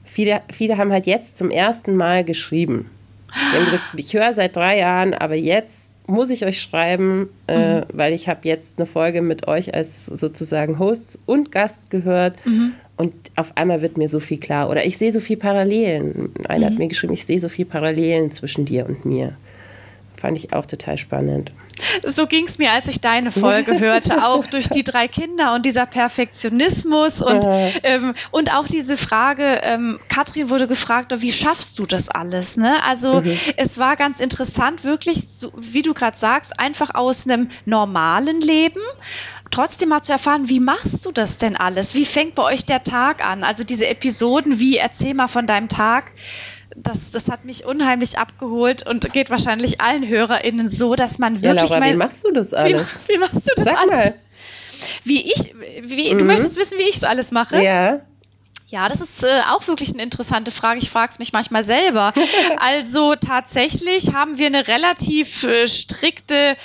[0.06, 2.92] viele, viele haben halt jetzt zum ersten Mal geschrieben.
[3.34, 7.80] Die haben gesagt, ich höre seit drei Jahren, aber jetzt muss ich euch schreiben, äh,
[7.80, 7.84] mhm.
[7.94, 12.44] weil ich habe jetzt eine Folge mit euch als sozusagen Host und Gast gehört.
[12.46, 12.74] Mhm.
[12.98, 14.70] Und auf einmal wird mir so viel klar.
[14.70, 16.32] Oder ich sehe so viel Parallelen.
[16.48, 16.72] Einer mhm.
[16.72, 19.34] hat mir geschrieben, ich sehe so viel Parallelen zwischen dir und mir.
[20.18, 21.54] Fand ich auch total spannend.
[22.06, 25.66] So ging es mir, als ich deine Folge hörte, auch durch die drei Kinder und
[25.66, 27.48] dieser Perfektionismus und,
[27.84, 32.58] ähm, und auch diese Frage, ähm, Katrin wurde gefragt, wie schaffst du das alles?
[32.58, 32.76] Ne?
[32.84, 33.38] Also mhm.
[33.58, 38.82] es war ganz interessant, wirklich, so, wie du gerade sagst, einfach aus einem normalen Leben
[39.52, 41.96] trotzdem mal zu erfahren, wie machst du das denn alles?
[41.96, 43.44] Wie fängt bei euch der Tag an?
[43.44, 46.12] Also diese Episoden, wie erzähl mal von deinem Tag.
[46.84, 51.70] Das, das hat mich unheimlich abgeholt und geht wahrscheinlich allen HörerInnen so, dass man wirklich.
[51.70, 53.00] Ja, Laura, mein, wie machst du das alles?
[53.08, 53.92] Wie, wie machst du das Sag alles?
[53.92, 54.16] Mal.
[55.04, 56.20] Wie ich, wie, mhm.
[56.20, 57.62] du möchtest wissen, wie ich es alles mache?
[57.62, 58.02] Ja.
[58.70, 60.80] Ja, das ist äh, auch wirklich eine interessante Frage.
[60.80, 62.14] Ich frage es mich manchmal selber.
[62.58, 66.56] also tatsächlich haben wir eine relativ äh, strikte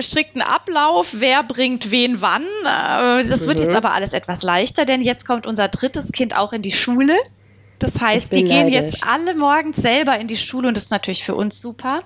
[0.00, 2.42] strikten Ablauf, wer bringt wen wann.
[2.42, 3.76] Äh, das wird jetzt mhm.
[3.76, 7.16] aber alles etwas leichter, denn jetzt kommt unser drittes Kind auch in die Schule.
[7.78, 8.74] Das heißt, die gehen neidisch.
[8.74, 12.02] jetzt alle morgens selber in die Schule und das ist natürlich für uns super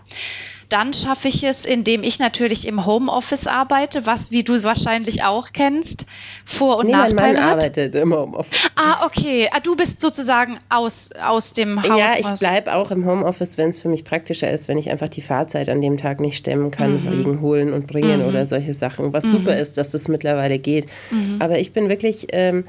[0.73, 5.49] dann schaffe ich es, indem ich natürlich im Homeoffice arbeite, was, wie du wahrscheinlich auch
[5.53, 6.07] kennst,
[6.47, 8.71] Vor- und nee, Nachteile mein Mann arbeitet im Homeoffice.
[8.77, 9.49] Ah, okay.
[9.53, 11.99] Ah, du bist sozusagen aus, aus dem Haus.
[11.99, 15.11] Ja, ich bleibe auch im Homeoffice, wenn es für mich praktischer ist, wenn ich einfach
[15.11, 17.13] die Fahrzeit an dem Tag nicht stemmen kann, mhm.
[17.13, 18.29] liegen, holen und bringen mhm.
[18.29, 19.13] oder solche Sachen.
[19.13, 19.31] Was mhm.
[19.31, 20.87] super ist, dass das mittlerweile geht.
[21.11, 21.37] Mhm.
[21.39, 22.65] Aber ich bin wirklich, ähm,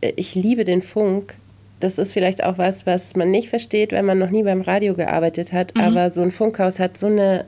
[0.00, 1.36] ich liebe den Funk
[1.80, 4.94] das ist vielleicht auch was, was man nicht versteht, wenn man noch nie beim Radio
[4.94, 5.74] gearbeitet hat.
[5.74, 5.80] Mhm.
[5.80, 7.46] Aber so ein Funkhaus hat so eine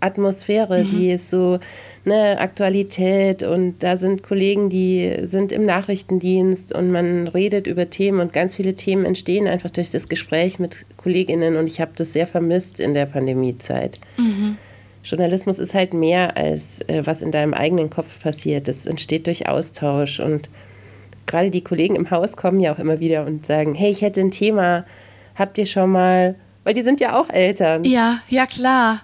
[0.00, 0.90] Atmosphäre, mhm.
[0.90, 1.58] die ist so
[2.04, 8.20] eine Aktualität und da sind Kollegen, die sind im Nachrichtendienst und man redet über Themen
[8.20, 12.12] und ganz viele Themen entstehen einfach durch das Gespräch mit Kolleginnen und ich habe das
[12.12, 14.00] sehr vermisst in der Pandemiezeit.
[14.16, 14.56] Mhm.
[15.04, 18.68] Journalismus ist halt mehr als äh, was in deinem eigenen Kopf passiert.
[18.68, 20.48] Das entsteht durch Austausch und
[21.26, 24.20] gerade die Kollegen im Haus kommen ja auch immer wieder und sagen, hey, ich hätte
[24.20, 24.84] ein Thema,
[25.34, 27.84] habt ihr schon mal, weil die sind ja auch Eltern.
[27.84, 29.00] Ja, ja klar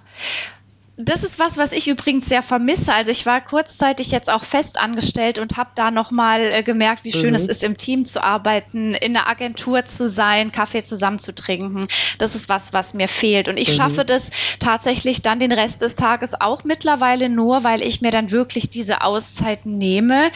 [1.00, 2.92] das ist was, was ich übrigens sehr vermisse.
[2.92, 7.12] Also ich war kurzzeitig jetzt auch fest angestellt und habe da nochmal äh, gemerkt, wie
[7.12, 7.36] schön mhm.
[7.36, 11.86] es ist, im Team zu arbeiten, in der Agentur zu sein, Kaffee zusammen zu trinken.
[12.18, 13.48] Das ist was, was mir fehlt.
[13.48, 13.74] Und ich mhm.
[13.74, 18.32] schaffe das tatsächlich dann den Rest des Tages auch mittlerweile nur, weil ich mir dann
[18.32, 20.32] wirklich diese Auszeiten nehme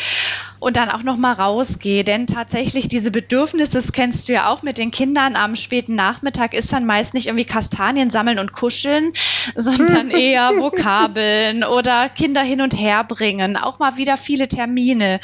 [0.62, 2.04] und dann auch nochmal rausgehe.
[2.04, 6.54] Denn tatsächlich diese Bedürfnisse, das kennst du ja auch mit den Kindern am späten Nachmittag,
[6.54, 9.12] ist dann meist nicht irgendwie Kastanien sammeln und kuscheln,
[9.56, 15.18] sondern eher Vokabeln oder Kinder hin und her bringen, auch mal wieder viele Termine.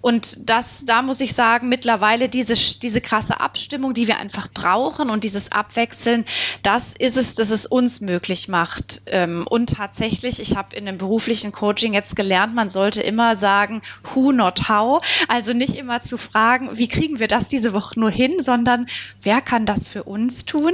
[0.00, 5.10] Und das, da muss ich sagen, mittlerweile diese, diese krasse Abstimmung, die wir einfach brauchen
[5.10, 6.24] und dieses Abwechseln,
[6.62, 9.02] das ist es, das es uns möglich macht.
[9.06, 13.82] Ähm, und tatsächlich, ich habe in einem beruflichen Coaching jetzt gelernt, man sollte immer sagen,
[14.04, 14.83] who not how.
[15.28, 18.86] Also nicht immer zu fragen, wie kriegen wir das diese Woche nur hin, sondern
[19.22, 20.72] wer kann das für uns tun?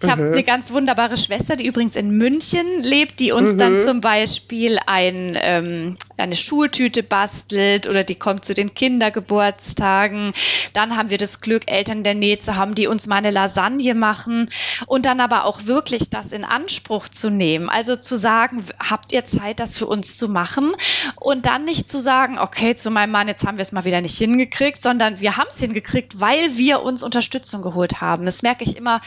[0.00, 0.10] Ich mhm.
[0.12, 3.58] habe eine ganz wunderbare Schwester, die übrigens in München lebt, die uns mhm.
[3.58, 10.32] dann zum Beispiel ein, ähm, eine Schultüte bastelt oder die kommt zu den Kindergeburtstagen.
[10.72, 13.32] Dann haben wir das Glück, Eltern in der Nähe zu haben, die uns mal eine
[13.32, 14.48] Lasagne machen
[14.86, 17.68] und dann aber auch wirklich das in Anspruch zu nehmen.
[17.68, 20.76] Also zu sagen, habt ihr Zeit, das für uns zu machen?
[21.16, 24.00] Und dann nicht zu sagen, okay, zu meinem Mann, jetzt haben wir es mal wieder
[24.00, 28.24] nicht hingekriegt, sondern wir haben es hingekriegt, weil wir uns Unterstützung geholt haben.
[28.26, 29.00] Das merke ich immer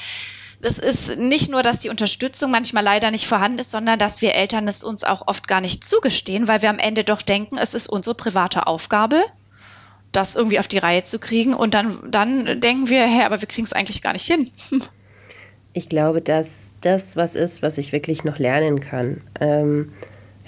[0.62, 4.36] das ist nicht nur, dass die Unterstützung manchmal leider nicht vorhanden ist, sondern dass wir
[4.36, 7.74] Eltern es uns auch oft gar nicht zugestehen, weil wir am Ende doch denken, es
[7.74, 9.22] ist unsere private Aufgabe,
[10.12, 11.54] das irgendwie auf die Reihe zu kriegen.
[11.54, 14.50] Und dann, dann denken wir, hä, aber wir kriegen es eigentlich gar nicht hin.
[15.74, 19.22] Ich glaube, dass das was ist, was ich wirklich noch lernen kann.
[19.40, 19.94] Ähm,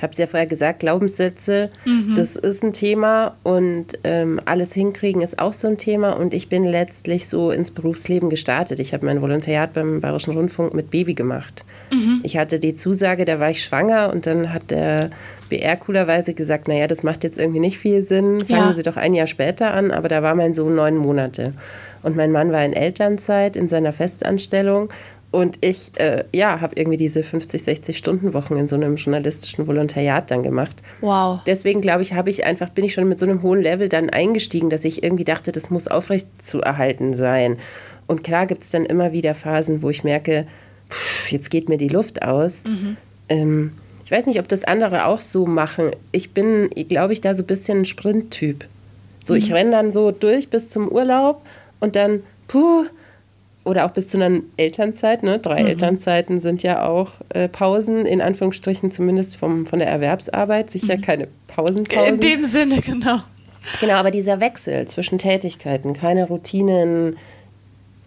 [0.01, 2.15] habe es ja vorher gesagt, Glaubenssätze, mhm.
[2.15, 6.11] das ist ein Thema und ähm, alles hinkriegen ist auch so ein Thema.
[6.11, 8.79] Und ich bin letztlich so ins Berufsleben gestartet.
[8.79, 11.63] Ich habe mein Volontariat beim Bayerischen Rundfunk mit Baby gemacht.
[11.91, 12.19] Mhm.
[12.23, 15.11] Ich hatte die Zusage, da war ich schwanger und dann hat der
[15.49, 18.73] BR coolerweise gesagt, naja, das macht jetzt irgendwie nicht viel Sinn, fangen ja.
[18.73, 21.53] Sie doch ein Jahr später an, aber da war mein Sohn neun Monate.
[22.01, 24.89] Und mein Mann war in Elternzeit in seiner Festanstellung
[25.33, 29.65] und ich, äh, ja, habe irgendwie diese 50, 60 Stunden Wochen in so einem journalistischen
[29.65, 30.77] Volontariat dann gemacht.
[31.01, 31.41] Wow.
[31.47, 34.11] Deswegen glaube ich, habe ich einfach, bin ich schon mit so einem hohen Level dann
[34.11, 37.57] eingestiegen, dass ich irgendwie dachte, das muss aufrecht zu erhalten sein.
[38.05, 40.45] Und klar gibt es dann immer wieder Phasen, wo ich merke,
[40.87, 42.63] pff, jetzt geht mir die Luft aus.
[42.65, 42.97] Mhm.
[43.27, 43.71] Ähm,
[44.05, 45.89] ich weiß nicht, ob das andere auch so machen.
[46.11, 48.65] Ich bin, glaube ich, da so ein bisschen ein Sprinttyp.
[49.23, 49.39] So, mhm.
[49.39, 51.41] ich renne dann so durch bis zum Urlaub
[51.79, 52.85] und dann, puh,
[53.65, 55.23] oder auch bis zu einer Elternzeit.
[55.23, 55.39] Ne?
[55.39, 55.69] Drei mhm.
[55.69, 60.69] Elternzeiten sind ja auch äh, Pausen, in Anführungsstrichen zumindest vom, von der Erwerbsarbeit.
[60.69, 61.01] Sicher mhm.
[61.01, 62.15] keine Pausenpausen.
[62.15, 63.19] In dem Sinne, genau.
[63.79, 67.15] Genau, aber dieser Wechsel zwischen Tätigkeiten, keine Routinen.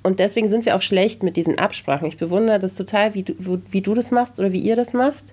[0.02, 2.06] Und deswegen sind wir auch schlecht mit diesen Absprachen.
[2.06, 5.24] Ich bewundere das total, wie du, wie du das machst oder wie ihr das macht.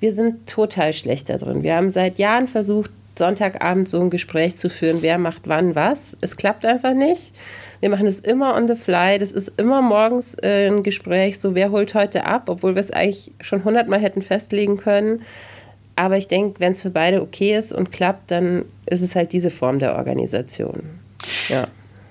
[0.00, 1.62] Wir sind total schlecht da drin.
[1.62, 6.16] Wir haben seit Jahren versucht, Sonntagabend so ein Gespräch zu führen, wer macht wann was.
[6.20, 7.32] Es klappt einfach nicht.
[7.84, 9.18] Wir machen es immer on the fly.
[9.18, 12.90] Das ist immer morgens äh, ein Gespräch, so wer holt heute ab, obwohl wir es
[12.90, 15.20] eigentlich schon hundertmal hätten festlegen können.
[15.94, 19.34] Aber ich denke, wenn es für beide okay ist und klappt, dann ist es halt
[19.34, 20.82] diese Form der Organisation.
[21.50, 21.66] Ja.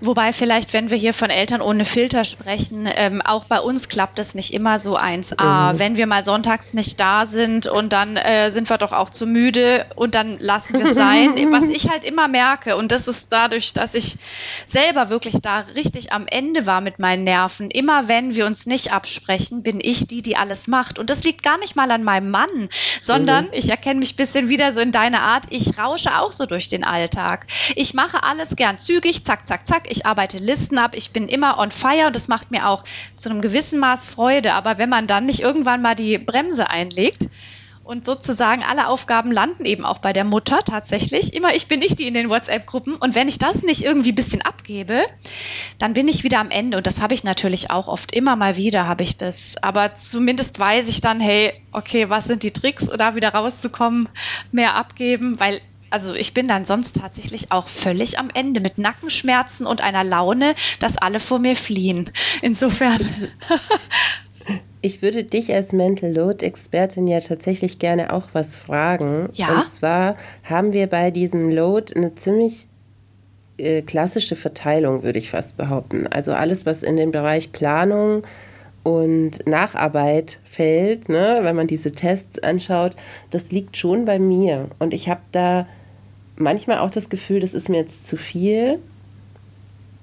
[0.05, 4.19] Wobei vielleicht, wenn wir hier von Eltern ohne Filter sprechen, ähm, auch bei uns klappt
[4.19, 5.73] es nicht immer so 1a.
[5.73, 5.79] Mhm.
[5.79, 9.25] Wenn wir mal sonntags nicht da sind und dann äh, sind wir doch auch zu
[9.25, 11.35] müde und dann lassen wir es sein.
[11.53, 14.17] Was ich halt immer merke, und das ist dadurch, dass ich
[14.65, 18.91] selber wirklich da richtig am Ende war mit meinen Nerven, immer wenn wir uns nicht
[18.91, 20.99] absprechen, bin ich die, die alles macht.
[20.99, 22.67] Und das liegt gar nicht mal an meinem Mann,
[22.99, 23.51] sondern mhm.
[23.53, 25.45] ich erkenne mich ein bisschen wieder so in deiner Art.
[25.49, 27.47] Ich rausche auch so durch den Alltag.
[27.77, 31.59] Ich mache alles gern zügig, zack, zack, zack ich arbeite Listen ab, ich bin immer
[31.59, 32.83] on fire und das macht mir auch
[33.15, 34.53] zu einem gewissen Maß Freude.
[34.53, 37.29] Aber wenn man dann nicht irgendwann mal die Bremse einlegt,
[37.83, 41.33] und sozusagen alle Aufgaben landen eben auch bei der Mutter tatsächlich.
[41.33, 42.95] Immer ich bin ich die in den WhatsApp-Gruppen.
[42.95, 45.01] Und wenn ich das nicht irgendwie ein bisschen abgebe,
[45.79, 46.77] dann bin ich wieder am Ende.
[46.77, 49.57] Und das habe ich natürlich auch oft immer mal wieder, habe ich das.
[49.61, 54.07] Aber zumindest weiß ich dann, hey, okay, was sind die Tricks, da wieder rauszukommen,
[54.51, 55.59] mehr abgeben, weil
[55.93, 60.55] also ich bin dann sonst tatsächlich auch völlig am Ende mit Nackenschmerzen und einer Laune,
[60.79, 62.09] dass alle vor mir fliehen.
[62.41, 62.99] Insofern.
[64.85, 69.29] Ich würde dich als Mental Load Expertin ja tatsächlich gerne auch was fragen.
[69.31, 69.61] Ja.
[69.61, 72.67] Und zwar haben wir bei diesem Load eine ziemlich
[73.57, 76.05] äh, klassische Verteilung, würde ich fast behaupten.
[76.07, 78.23] Also alles, was in den Bereich Planung
[78.83, 82.97] und Nacharbeit fällt, ne, wenn man diese Tests anschaut,
[83.29, 84.67] das liegt schon bei mir.
[84.79, 85.65] Und ich habe da
[86.35, 88.79] manchmal auch das Gefühl, das ist mir jetzt zu viel.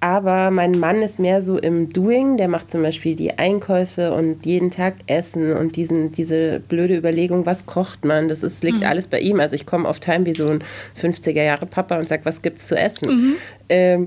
[0.02, 2.38] Aber mein Mann ist mehr so im Doing.
[2.38, 7.44] Der macht zum Beispiel die Einkäufe und jeden Tag Essen und diesen, diese blöde Überlegung,
[7.44, 8.28] was kocht man?
[8.28, 8.86] Das ist, liegt mhm.
[8.86, 9.40] alles bei ihm.
[9.40, 10.64] Also ich komme oft heim wie so ein
[10.98, 13.10] 50er-Jahre-Papa und sage, was gibt's zu essen?
[13.10, 13.34] Mhm.
[13.68, 14.04] Ähm,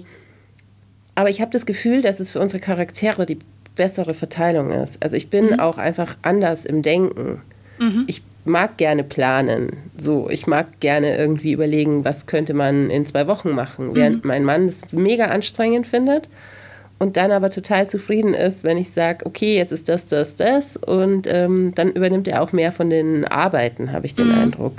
[1.13, 3.37] aber ich habe das Gefühl, dass es für unsere Charaktere die
[3.75, 5.01] bessere Verteilung ist.
[5.03, 5.59] Also ich bin mhm.
[5.59, 7.41] auch einfach anders im Denken.
[7.79, 8.05] Mhm.
[8.07, 9.77] Ich mag gerne planen.
[9.97, 14.27] So, ich mag gerne irgendwie überlegen, was könnte man in zwei Wochen machen, während mhm.
[14.27, 16.27] mein Mann es mega anstrengend findet
[16.99, 20.77] und dann aber total zufrieden ist, wenn ich sage, okay, jetzt ist das, das, das
[20.77, 24.39] und ähm, dann übernimmt er auch mehr von den Arbeiten, habe ich den mhm.
[24.39, 24.73] Eindruck.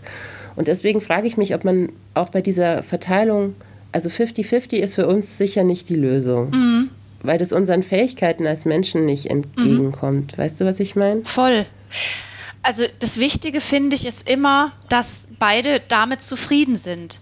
[0.56, 3.54] Und deswegen frage ich mich, ob man auch bei dieser Verteilung,
[3.92, 6.50] also 50-50 ist für uns sicher nicht die Lösung.
[6.50, 6.90] Mhm.
[7.22, 10.36] Weil das unseren Fähigkeiten als Menschen nicht entgegenkommt.
[10.36, 10.42] Mhm.
[10.42, 11.24] Weißt du, was ich meine?
[11.24, 11.64] Voll
[12.64, 17.20] also das Wichtige finde ich ist immer, dass beide damit zufrieden sind.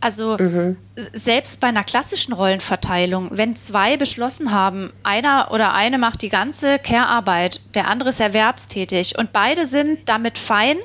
[0.00, 0.76] Also mhm.
[0.96, 6.78] selbst bei einer klassischen Rollenverteilung, wenn zwei beschlossen haben, einer oder eine macht die ganze
[6.78, 10.76] Care-Arbeit, der andere ist erwerbstätig und beide sind damit fein,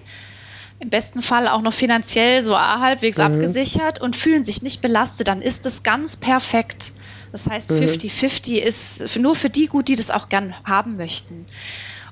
[0.80, 3.26] im besten Fall auch noch finanziell so halbwegs mhm.
[3.26, 6.94] abgesichert und fühlen sich nicht belastet, dann ist es ganz perfekt.
[7.32, 8.68] Das heißt, 50-50 mhm.
[8.68, 11.46] ist nur für die gut, die das auch gern haben möchten.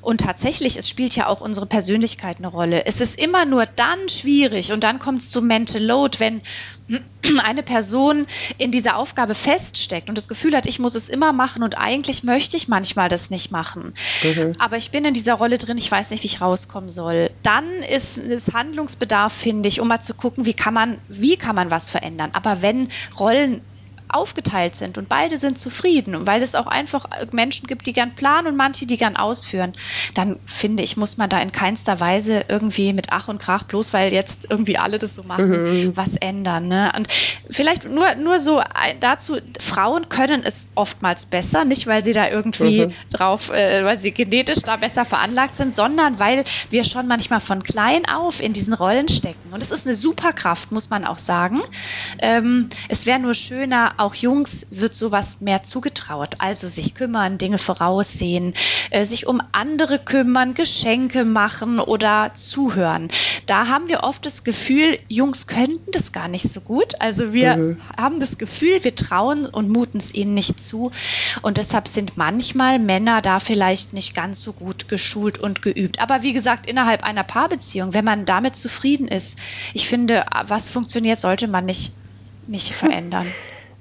[0.06, 2.86] Und tatsächlich, es spielt ja auch unsere Persönlichkeit eine Rolle.
[2.86, 6.44] Es ist immer nur dann schwierig und dann kommt es zu Mental Load, wenn
[7.44, 8.28] eine Person
[8.60, 12.24] in dieser Aufgabe feststeckt und das Gefühl hat, ich muss es immer machen und eigentlich
[12.24, 13.96] möchte ich manchmal das nicht machen.
[14.22, 14.52] Mhm.
[14.60, 17.32] Aber ich bin in dieser Rolle drin, ich weiß nicht, wie ich rauskommen soll.
[17.42, 21.56] Dann ist, ist Handlungsbedarf, finde ich, um mal zu gucken, wie kann man, wie kann
[21.56, 22.30] man was verändern.
[22.34, 22.90] Aber wenn
[23.20, 23.62] Rollen
[24.16, 28.16] aufgeteilt sind und beide sind zufrieden und weil es auch einfach Menschen gibt, die gern
[28.16, 29.74] planen und manche, die gern ausführen,
[30.14, 33.94] dann finde ich, muss man da in keinster Weise irgendwie mit Ach und Krach, bloß
[33.94, 35.98] weil jetzt irgendwie alle das so machen, mhm.
[35.98, 36.68] was ändern.
[36.68, 36.92] Ne?
[36.96, 37.08] Und
[37.50, 38.62] vielleicht nur, nur so
[39.00, 42.94] dazu, Frauen können es oftmals besser, nicht weil sie da irgendwie mhm.
[43.12, 47.64] drauf, äh, weil sie genetisch da besser veranlagt sind, sondern weil wir schon manchmal von
[47.64, 49.54] klein auf in diesen Rollen stecken.
[49.54, 51.62] Und es ist eine Superkraft, muss man auch sagen.
[52.20, 56.36] Ähm, es wäre nur schöner, auch Jungs wird sowas mehr zugetraut.
[56.38, 58.54] Also sich kümmern, Dinge voraussehen,
[58.92, 63.10] äh, sich um andere kümmern, Geschenke machen oder zuhören.
[63.48, 67.02] Da haben wir oft das Gefühl, Jungs könnten das gar nicht so gut.
[67.02, 67.82] Also wir mhm.
[67.98, 70.92] haben das Gefühl, wir trauen und muten es ihnen nicht zu.
[71.42, 76.00] Und deshalb sind manchmal Männer da vielleicht nicht ganz so gut geschult und geübt.
[76.00, 79.40] Aber wie gesagt, innerhalb einer Paarbeziehung, wenn man damit zufrieden ist,
[79.74, 81.94] ich finde, was funktioniert, sollte man nicht,
[82.48, 83.28] nicht verändern.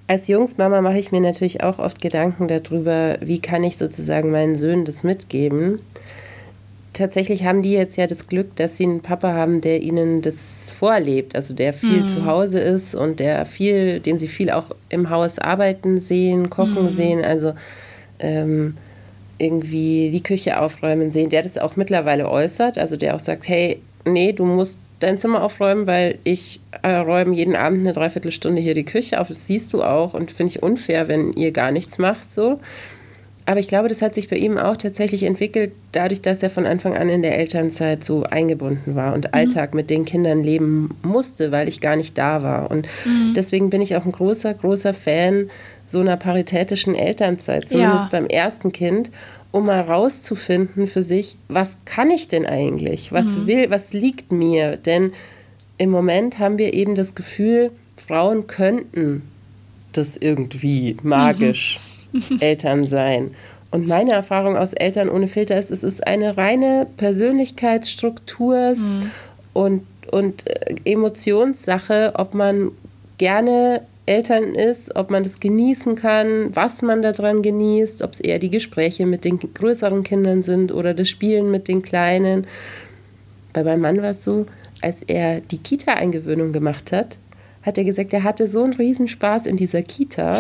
[0.07, 4.55] Als Jungsmama mache ich mir natürlich auch oft Gedanken darüber, wie kann ich sozusagen meinen
[4.57, 5.81] Söhnen das mitgeben.
[6.93, 10.71] Tatsächlich haben die jetzt ja das Glück, dass sie einen Papa haben, der ihnen das
[10.71, 12.09] vorlebt, also der viel mhm.
[12.09, 16.85] zu Hause ist und der viel, den sie viel auch im Haus arbeiten sehen, kochen
[16.85, 16.91] mhm.
[16.91, 17.55] sehen, also
[18.21, 18.77] ähm,
[19.39, 23.81] irgendwie die Küche aufräumen sehen, der das auch mittlerweile äußert, also der auch sagt, hey,
[24.05, 28.75] nee, du musst dein Zimmer aufräumen, weil ich äh, räume jeden Abend eine Dreiviertelstunde hier
[28.75, 29.29] die Küche auf.
[29.29, 32.61] Das siehst du auch und finde ich unfair, wenn ihr gar nichts macht so.
[33.47, 36.65] Aber ich glaube, das hat sich bei ihm auch tatsächlich entwickelt, dadurch, dass er von
[36.65, 39.31] Anfang an in der Elternzeit so eingebunden war und mhm.
[39.33, 42.71] Alltag mit den Kindern leben musste, weil ich gar nicht da war.
[42.71, 43.35] Und mhm.
[43.37, 45.51] deswegen bin ich auch ein großer, großer Fan
[45.87, 48.09] so einer paritätischen Elternzeit, zumindest ja.
[48.13, 49.11] beim ersten Kind
[49.55, 53.13] um mal rauszufinden für sich, was kann ich denn eigentlich?
[53.13, 53.47] Was mhm.
[53.47, 54.77] will, was liegt mir?
[54.77, 55.13] Denn
[55.79, 59.23] im Moment haben wir eben das Gefühl, Frauen könnten
[59.93, 61.79] das irgendwie magisch
[62.13, 62.23] mhm.
[62.41, 63.31] Eltern sein.
[63.71, 69.11] Und meine Erfahrung aus Eltern ohne Filter ist, es ist eine reine Persönlichkeitsstruktur mhm.
[69.53, 72.73] und, und äh, Emotionssache, ob man
[73.19, 78.39] gerne Eltern ist, ob man das genießen kann, was man daran genießt, ob es eher
[78.39, 82.47] die Gespräche mit den größeren Kindern sind oder das Spielen mit den Kleinen.
[83.55, 84.47] Bei meinem Mann war es so,
[84.83, 87.17] als er die Kita-Eingewöhnung gemacht hat,
[87.63, 90.39] hat er gesagt, er hatte so einen Riesenspaß in dieser Kita.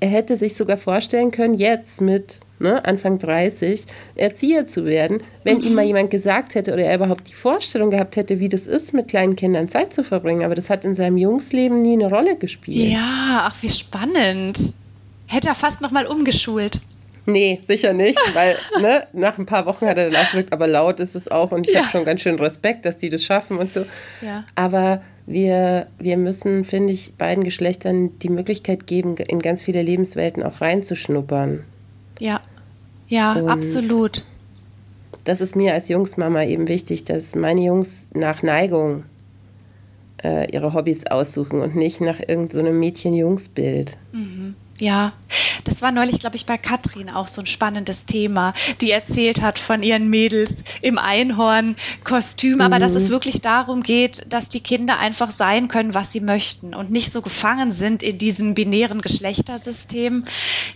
[0.00, 5.60] Er hätte sich sogar vorstellen können, jetzt mit ne, Anfang 30, Erzieher zu werden, wenn
[5.60, 8.94] ihm mal jemand gesagt hätte oder er überhaupt die Vorstellung gehabt hätte, wie das ist,
[8.94, 10.44] mit kleinen Kindern Zeit zu verbringen.
[10.44, 12.92] Aber das hat in seinem Jungsleben nie eine Rolle gespielt.
[12.92, 14.72] Ja, ach, wie spannend.
[15.26, 16.80] Hätte er fast nochmal umgeschult.
[17.26, 21.00] Nee, sicher nicht, weil ne, nach ein paar Wochen hat er danach gesagt, aber laut
[21.00, 21.80] ist es auch und ich ja.
[21.80, 23.84] habe schon ganz schön Respekt, dass die das schaffen und so.
[24.22, 24.44] Ja.
[24.54, 30.42] Aber wir, wir müssen, finde ich, beiden Geschlechtern die Möglichkeit geben, in ganz viele Lebenswelten
[30.42, 31.64] auch reinzuschnuppern.
[32.18, 32.40] Ja,
[33.10, 34.24] ja, und absolut.
[35.24, 39.04] Das ist mir als Jungsmama eben wichtig, dass meine Jungs nach Neigung
[40.24, 43.98] äh, ihre Hobbys aussuchen und nicht nach irgendeinem so Mädchen-Jungs-Bild.
[44.12, 44.54] Mhm.
[44.80, 45.12] Ja,
[45.64, 49.58] das war neulich, glaube ich, bei Katrin auch so ein spannendes Thema, die erzählt hat
[49.58, 52.60] von ihren Mädels im Einhorn-Kostüm, mhm.
[52.62, 53.12] aber dass es mhm.
[53.12, 57.20] wirklich darum geht, dass die Kinder einfach sein können, was sie möchten und nicht so
[57.20, 60.24] gefangen sind in diesem binären Geschlechtersystem.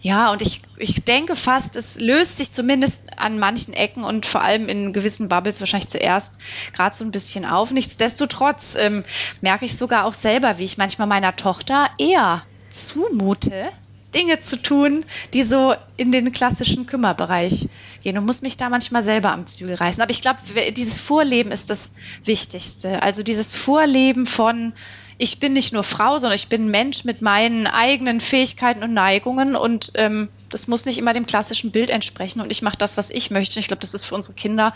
[0.03, 4.43] Ja, und ich, ich denke fast, es löst sich zumindest an manchen Ecken und vor
[4.43, 6.39] allem in gewissen Bubbles wahrscheinlich zuerst
[6.75, 7.71] gerade so ein bisschen auf.
[7.71, 9.03] Nichtsdestotrotz ähm,
[9.41, 13.71] merke ich sogar auch selber, wie ich manchmal meiner Tochter eher zumute,
[14.15, 17.69] Dinge zu tun, die so in den klassischen Kümmerbereich
[18.03, 20.03] gehen und muss mich da manchmal selber am Zügel reißen.
[20.03, 20.41] Aber ich glaube,
[20.73, 23.03] dieses Vorleben ist das Wichtigste.
[23.03, 24.73] Also dieses Vorleben von,
[25.19, 29.57] ich bin nicht nur Frau, sondern ich bin Mensch mit meinen eigenen Fähigkeiten und Neigungen
[29.57, 33.11] und ähm, das muss nicht immer dem klassischen Bild entsprechen und ich mache das, was
[33.11, 33.59] ich möchte.
[33.61, 34.73] Ich glaube, das ist für unsere Kinder,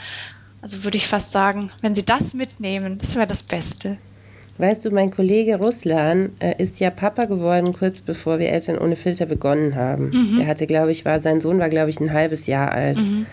[0.62, 3.98] also würde ich fast sagen, wenn sie das mitnehmen, das wäre das Beste.
[4.58, 8.96] Weißt du, mein Kollege Ruslan äh, ist ja Papa geworden, kurz bevor wir Eltern ohne
[8.96, 10.10] Filter begonnen haben.
[10.10, 10.36] Mhm.
[10.38, 13.00] Der hatte, glaube ich, war, sein Sohn war, glaube ich, ein halbes Jahr alt.
[13.00, 13.26] Mhm.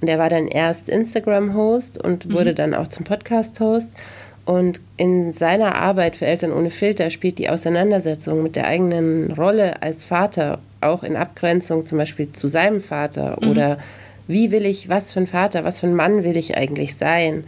[0.00, 2.32] Und er war dann erst Instagram-Host und mhm.
[2.34, 3.92] wurde dann auch zum Podcast-Host.
[4.44, 9.82] Und in seiner Arbeit für Eltern ohne Filter spielt die Auseinandersetzung mit der eigenen Rolle
[9.82, 13.50] als Vater, auch in Abgrenzung zum Beispiel zu seinem Vater mhm.
[13.50, 13.78] oder
[14.26, 17.44] wie will ich, was für ein Vater, was für ein Mann will ich eigentlich sein,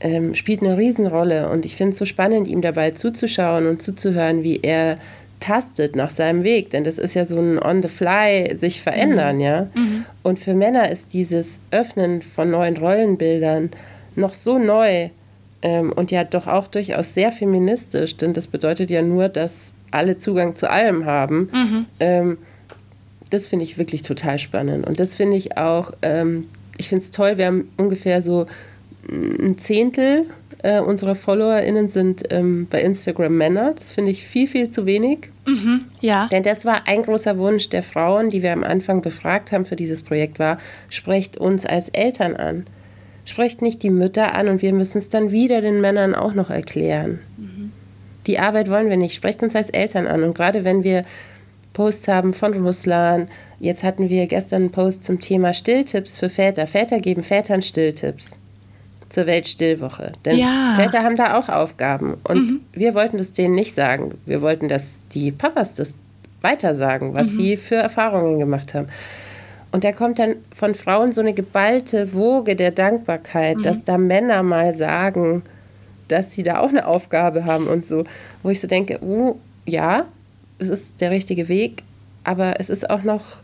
[0.00, 1.48] ähm, spielt eine Riesenrolle.
[1.48, 4.98] Und ich finde es so spannend, ihm dabei zuzuschauen und zuzuhören, wie er
[5.40, 6.70] tastet nach seinem Weg.
[6.70, 9.42] Denn das ist ja so ein On-the-Fly, sich verändern, mhm.
[9.42, 9.62] ja.
[9.74, 10.04] Mhm.
[10.22, 13.70] Und für Männer ist dieses Öffnen von neuen Rollenbildern
[14.16, 15.10] noch so neu
[15.62, 20.18] ähm, und ja doch auch durchaus sehr feministisch, denn das bedeutet ja nur, dass alle
[20.18, 21.48] Zugang zu allem haben.
[21.52, 21.86] Mhm.
[22.00, 22.38] Ähm,
[23.30, 24.86] das finde ich wirklich total spannend.
[24.86, 26.46] Und das finde ich auch, ähm,
[26.78, 28.46] ich finde es toll, wir haben ungefähr so
[29.10, 30.26] ein Zehntel
[30.62, 33.74] äh, unserer FollowerInnen sind ähm, bei Instagram Männer.
[33.76, 35.30] Das finde ich viel, viel zu wenig.
[35.46, 36.28] Mhm, ja.
[36.32, 39.76] Denn das war ein großer Wunsch der Frauen, die wir am Anfang befragt haben für
[39.76, 40.58] dieses Projekt, war,
[40.90, 42.66] sprecht uns als Eltern an.
[43.24, 46.50] Sprecht nicht die Mütter an und wir müssen es dann wieder den Männern auch noch
[46.50, 47.20] erklären.
[47.36, 47.72] Mhm.
[48.26, 49.14] Die Arbeit wollen wir nicht.
[49.14, 50.22] Sprecht uns als Eltern an.
[50.22, 51.04] Und gerade wenn wir
[51.72, 53.30] Posts haben von Russland.
[53.60, 56.66] Jetzt hatten wir gestern einen Post zum Thema Stilltipps für Väter.
[56.66, 58.40] Väter geben Vätern Stilltipps
[59.08, 60.12] zur Weltstillwoche.
[60.24, 60.74] Denn ja.
[60.76, 62.14] Väter haben da auch Aufgaben.
[62.24, 62.60] Und mhm.
[62.72, 64.18] wir wollten das denen nicht sagen.
[64.26, 65.94] Wir wollten, dass die Papas das
[66.42, 67.36] weiter sagen, was mhm.
[67.36, 68.88] sie für Erfahrungen gemacht haben.
[69.70, 73.62] Und da kommt dann von Frauen so eine geballte Woge der Dankbarkeit, mhm.
[73.62, 75.42] dass da Männer mal sagen,
[76.08, 78.04] dass sie da auch eine Aufgabe haben und so,
[78.42, 79.36] wo ich so denke, uh,
[79.66, 80.06] ja,
[80.58, 81.82] es ist der richtige Weg,
[82.24, 83.42] aber es ist auch noch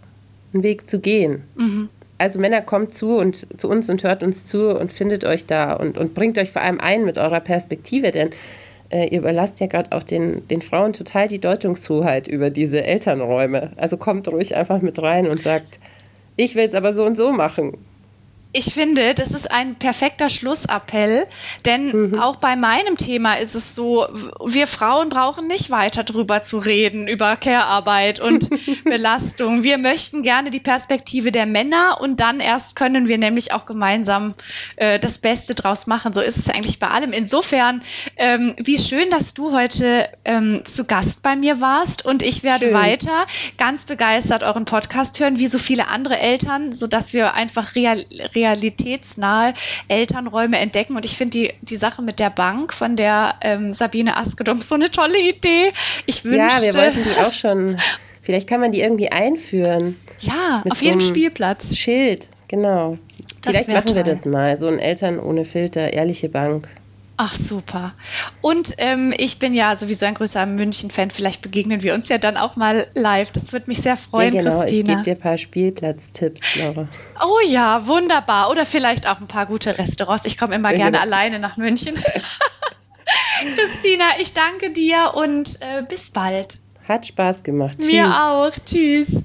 [0.55, 1.43] ein Weg zu gehen.
[1.57, 1.89] Mhm.
[2.25, 5.75] Also Männer, kommt zu und zu uns und hört uns zu und findet euch da
[5.75, 8.31] und, und bringt euch vor allem ein mit eurer Perspektive, denn
[8.89, 13.73] äh, ihr überlasst ja gerade auch den, den Frauen total die Deutungshoheit über diese Elternräume.
[13.77, 15.79] Also kommt ruhig einfach mit rein und sagt,
[16.37, 17.77] ich will es aber so und so machen.
[18.57, 21.27] Ich finde, das ist ein perfekter Schlussappell,
[21.67, 22.21] denn mhm.
[22.21, 24.07] auch bei meinem Thema ist es so,
[24.47, 28.51] wir Frauen brauchen nicht weiter drüber zu reden, über Care-Arbeit und
[28.85, 29.65] Belastung.
[29.65, 34.35] Wir möchten gerne die Perspektive der Männer und dann erst können wir nämlich auch gemeinsam
[34.77, 36.13] äh, das Beste draus machen.
[36.13, 37.13] So ist es eigentlich bei allem.
[37.13, 37.83] Insofern,
[38.19, 42.67] ähm, wie schön, dass du heute ähm, zu Gast bei mir warst und ich werde
[42.67, 42.75] schön.
[42.75, 43.27] weiter
[43.59, 48.44] ganz begeistert euren Podcast hören, wie so viele andere Eltern, sodass wir einfach real, real
[48.45, 49.55] realitätsnahe
[49.89, 50.97] Elternräume entdecken.
[50.97, 54.75] Und ich finde die, die Sache mit der Bank von der ähm, Sabine Askedom so
[54.75, 55.73] eine tolle Idee.
[56.07, 56.67] Ich wünschte...
[56.67, 57.77] Ja, wir wollten die auch schon...
[58.23, 60.01] Vielleicht kann man die irgendwie einführen.
[60.21, 61.77] Ja, auf jedem so Spielplatz.
[61.77, 62.97] Schild, genau.
[63.43, 63.97] Das Vielleicht machen toll.
[63.97, 64.57] wir das mal.
[64.57, 66.71] So ein Eltern ohne Filter, ehrliche Bank.
[67.17, 67.95] Ach super.
[68.41, 71.11] Und ähm, ich bin ja sowieso ein größer München-Fan.
[71.11, 73.31] Vielleicht begegnen wir uns ja dann auch mal live.
[73.31, 74.61] Das würde mich sehr freuen, ja, genau.
[74.61, 74.81] Christina.
[74.81, 76.89] Ich gebe dir ein paar Spielplatztipps, Laura.
[77.25, 78.51] Oh ja, wunderbar.
[78.51, 80.25] Oder vielleicht auch ein paar gute Restaurants.
[80.25, 81.03] Ich komme immer ja, gerne genau.
[81.03, 81.95] alleine nach München.
[83.57, 86.59] Christina, ich danke dir und äh, bis bald.
[86.89, 87.79] Hat Spaß gemacht.
[87.79, 88.15] Mir Tschüss.
[88.15, 88.51] auch.
[88.65, 89.25] Tschüss.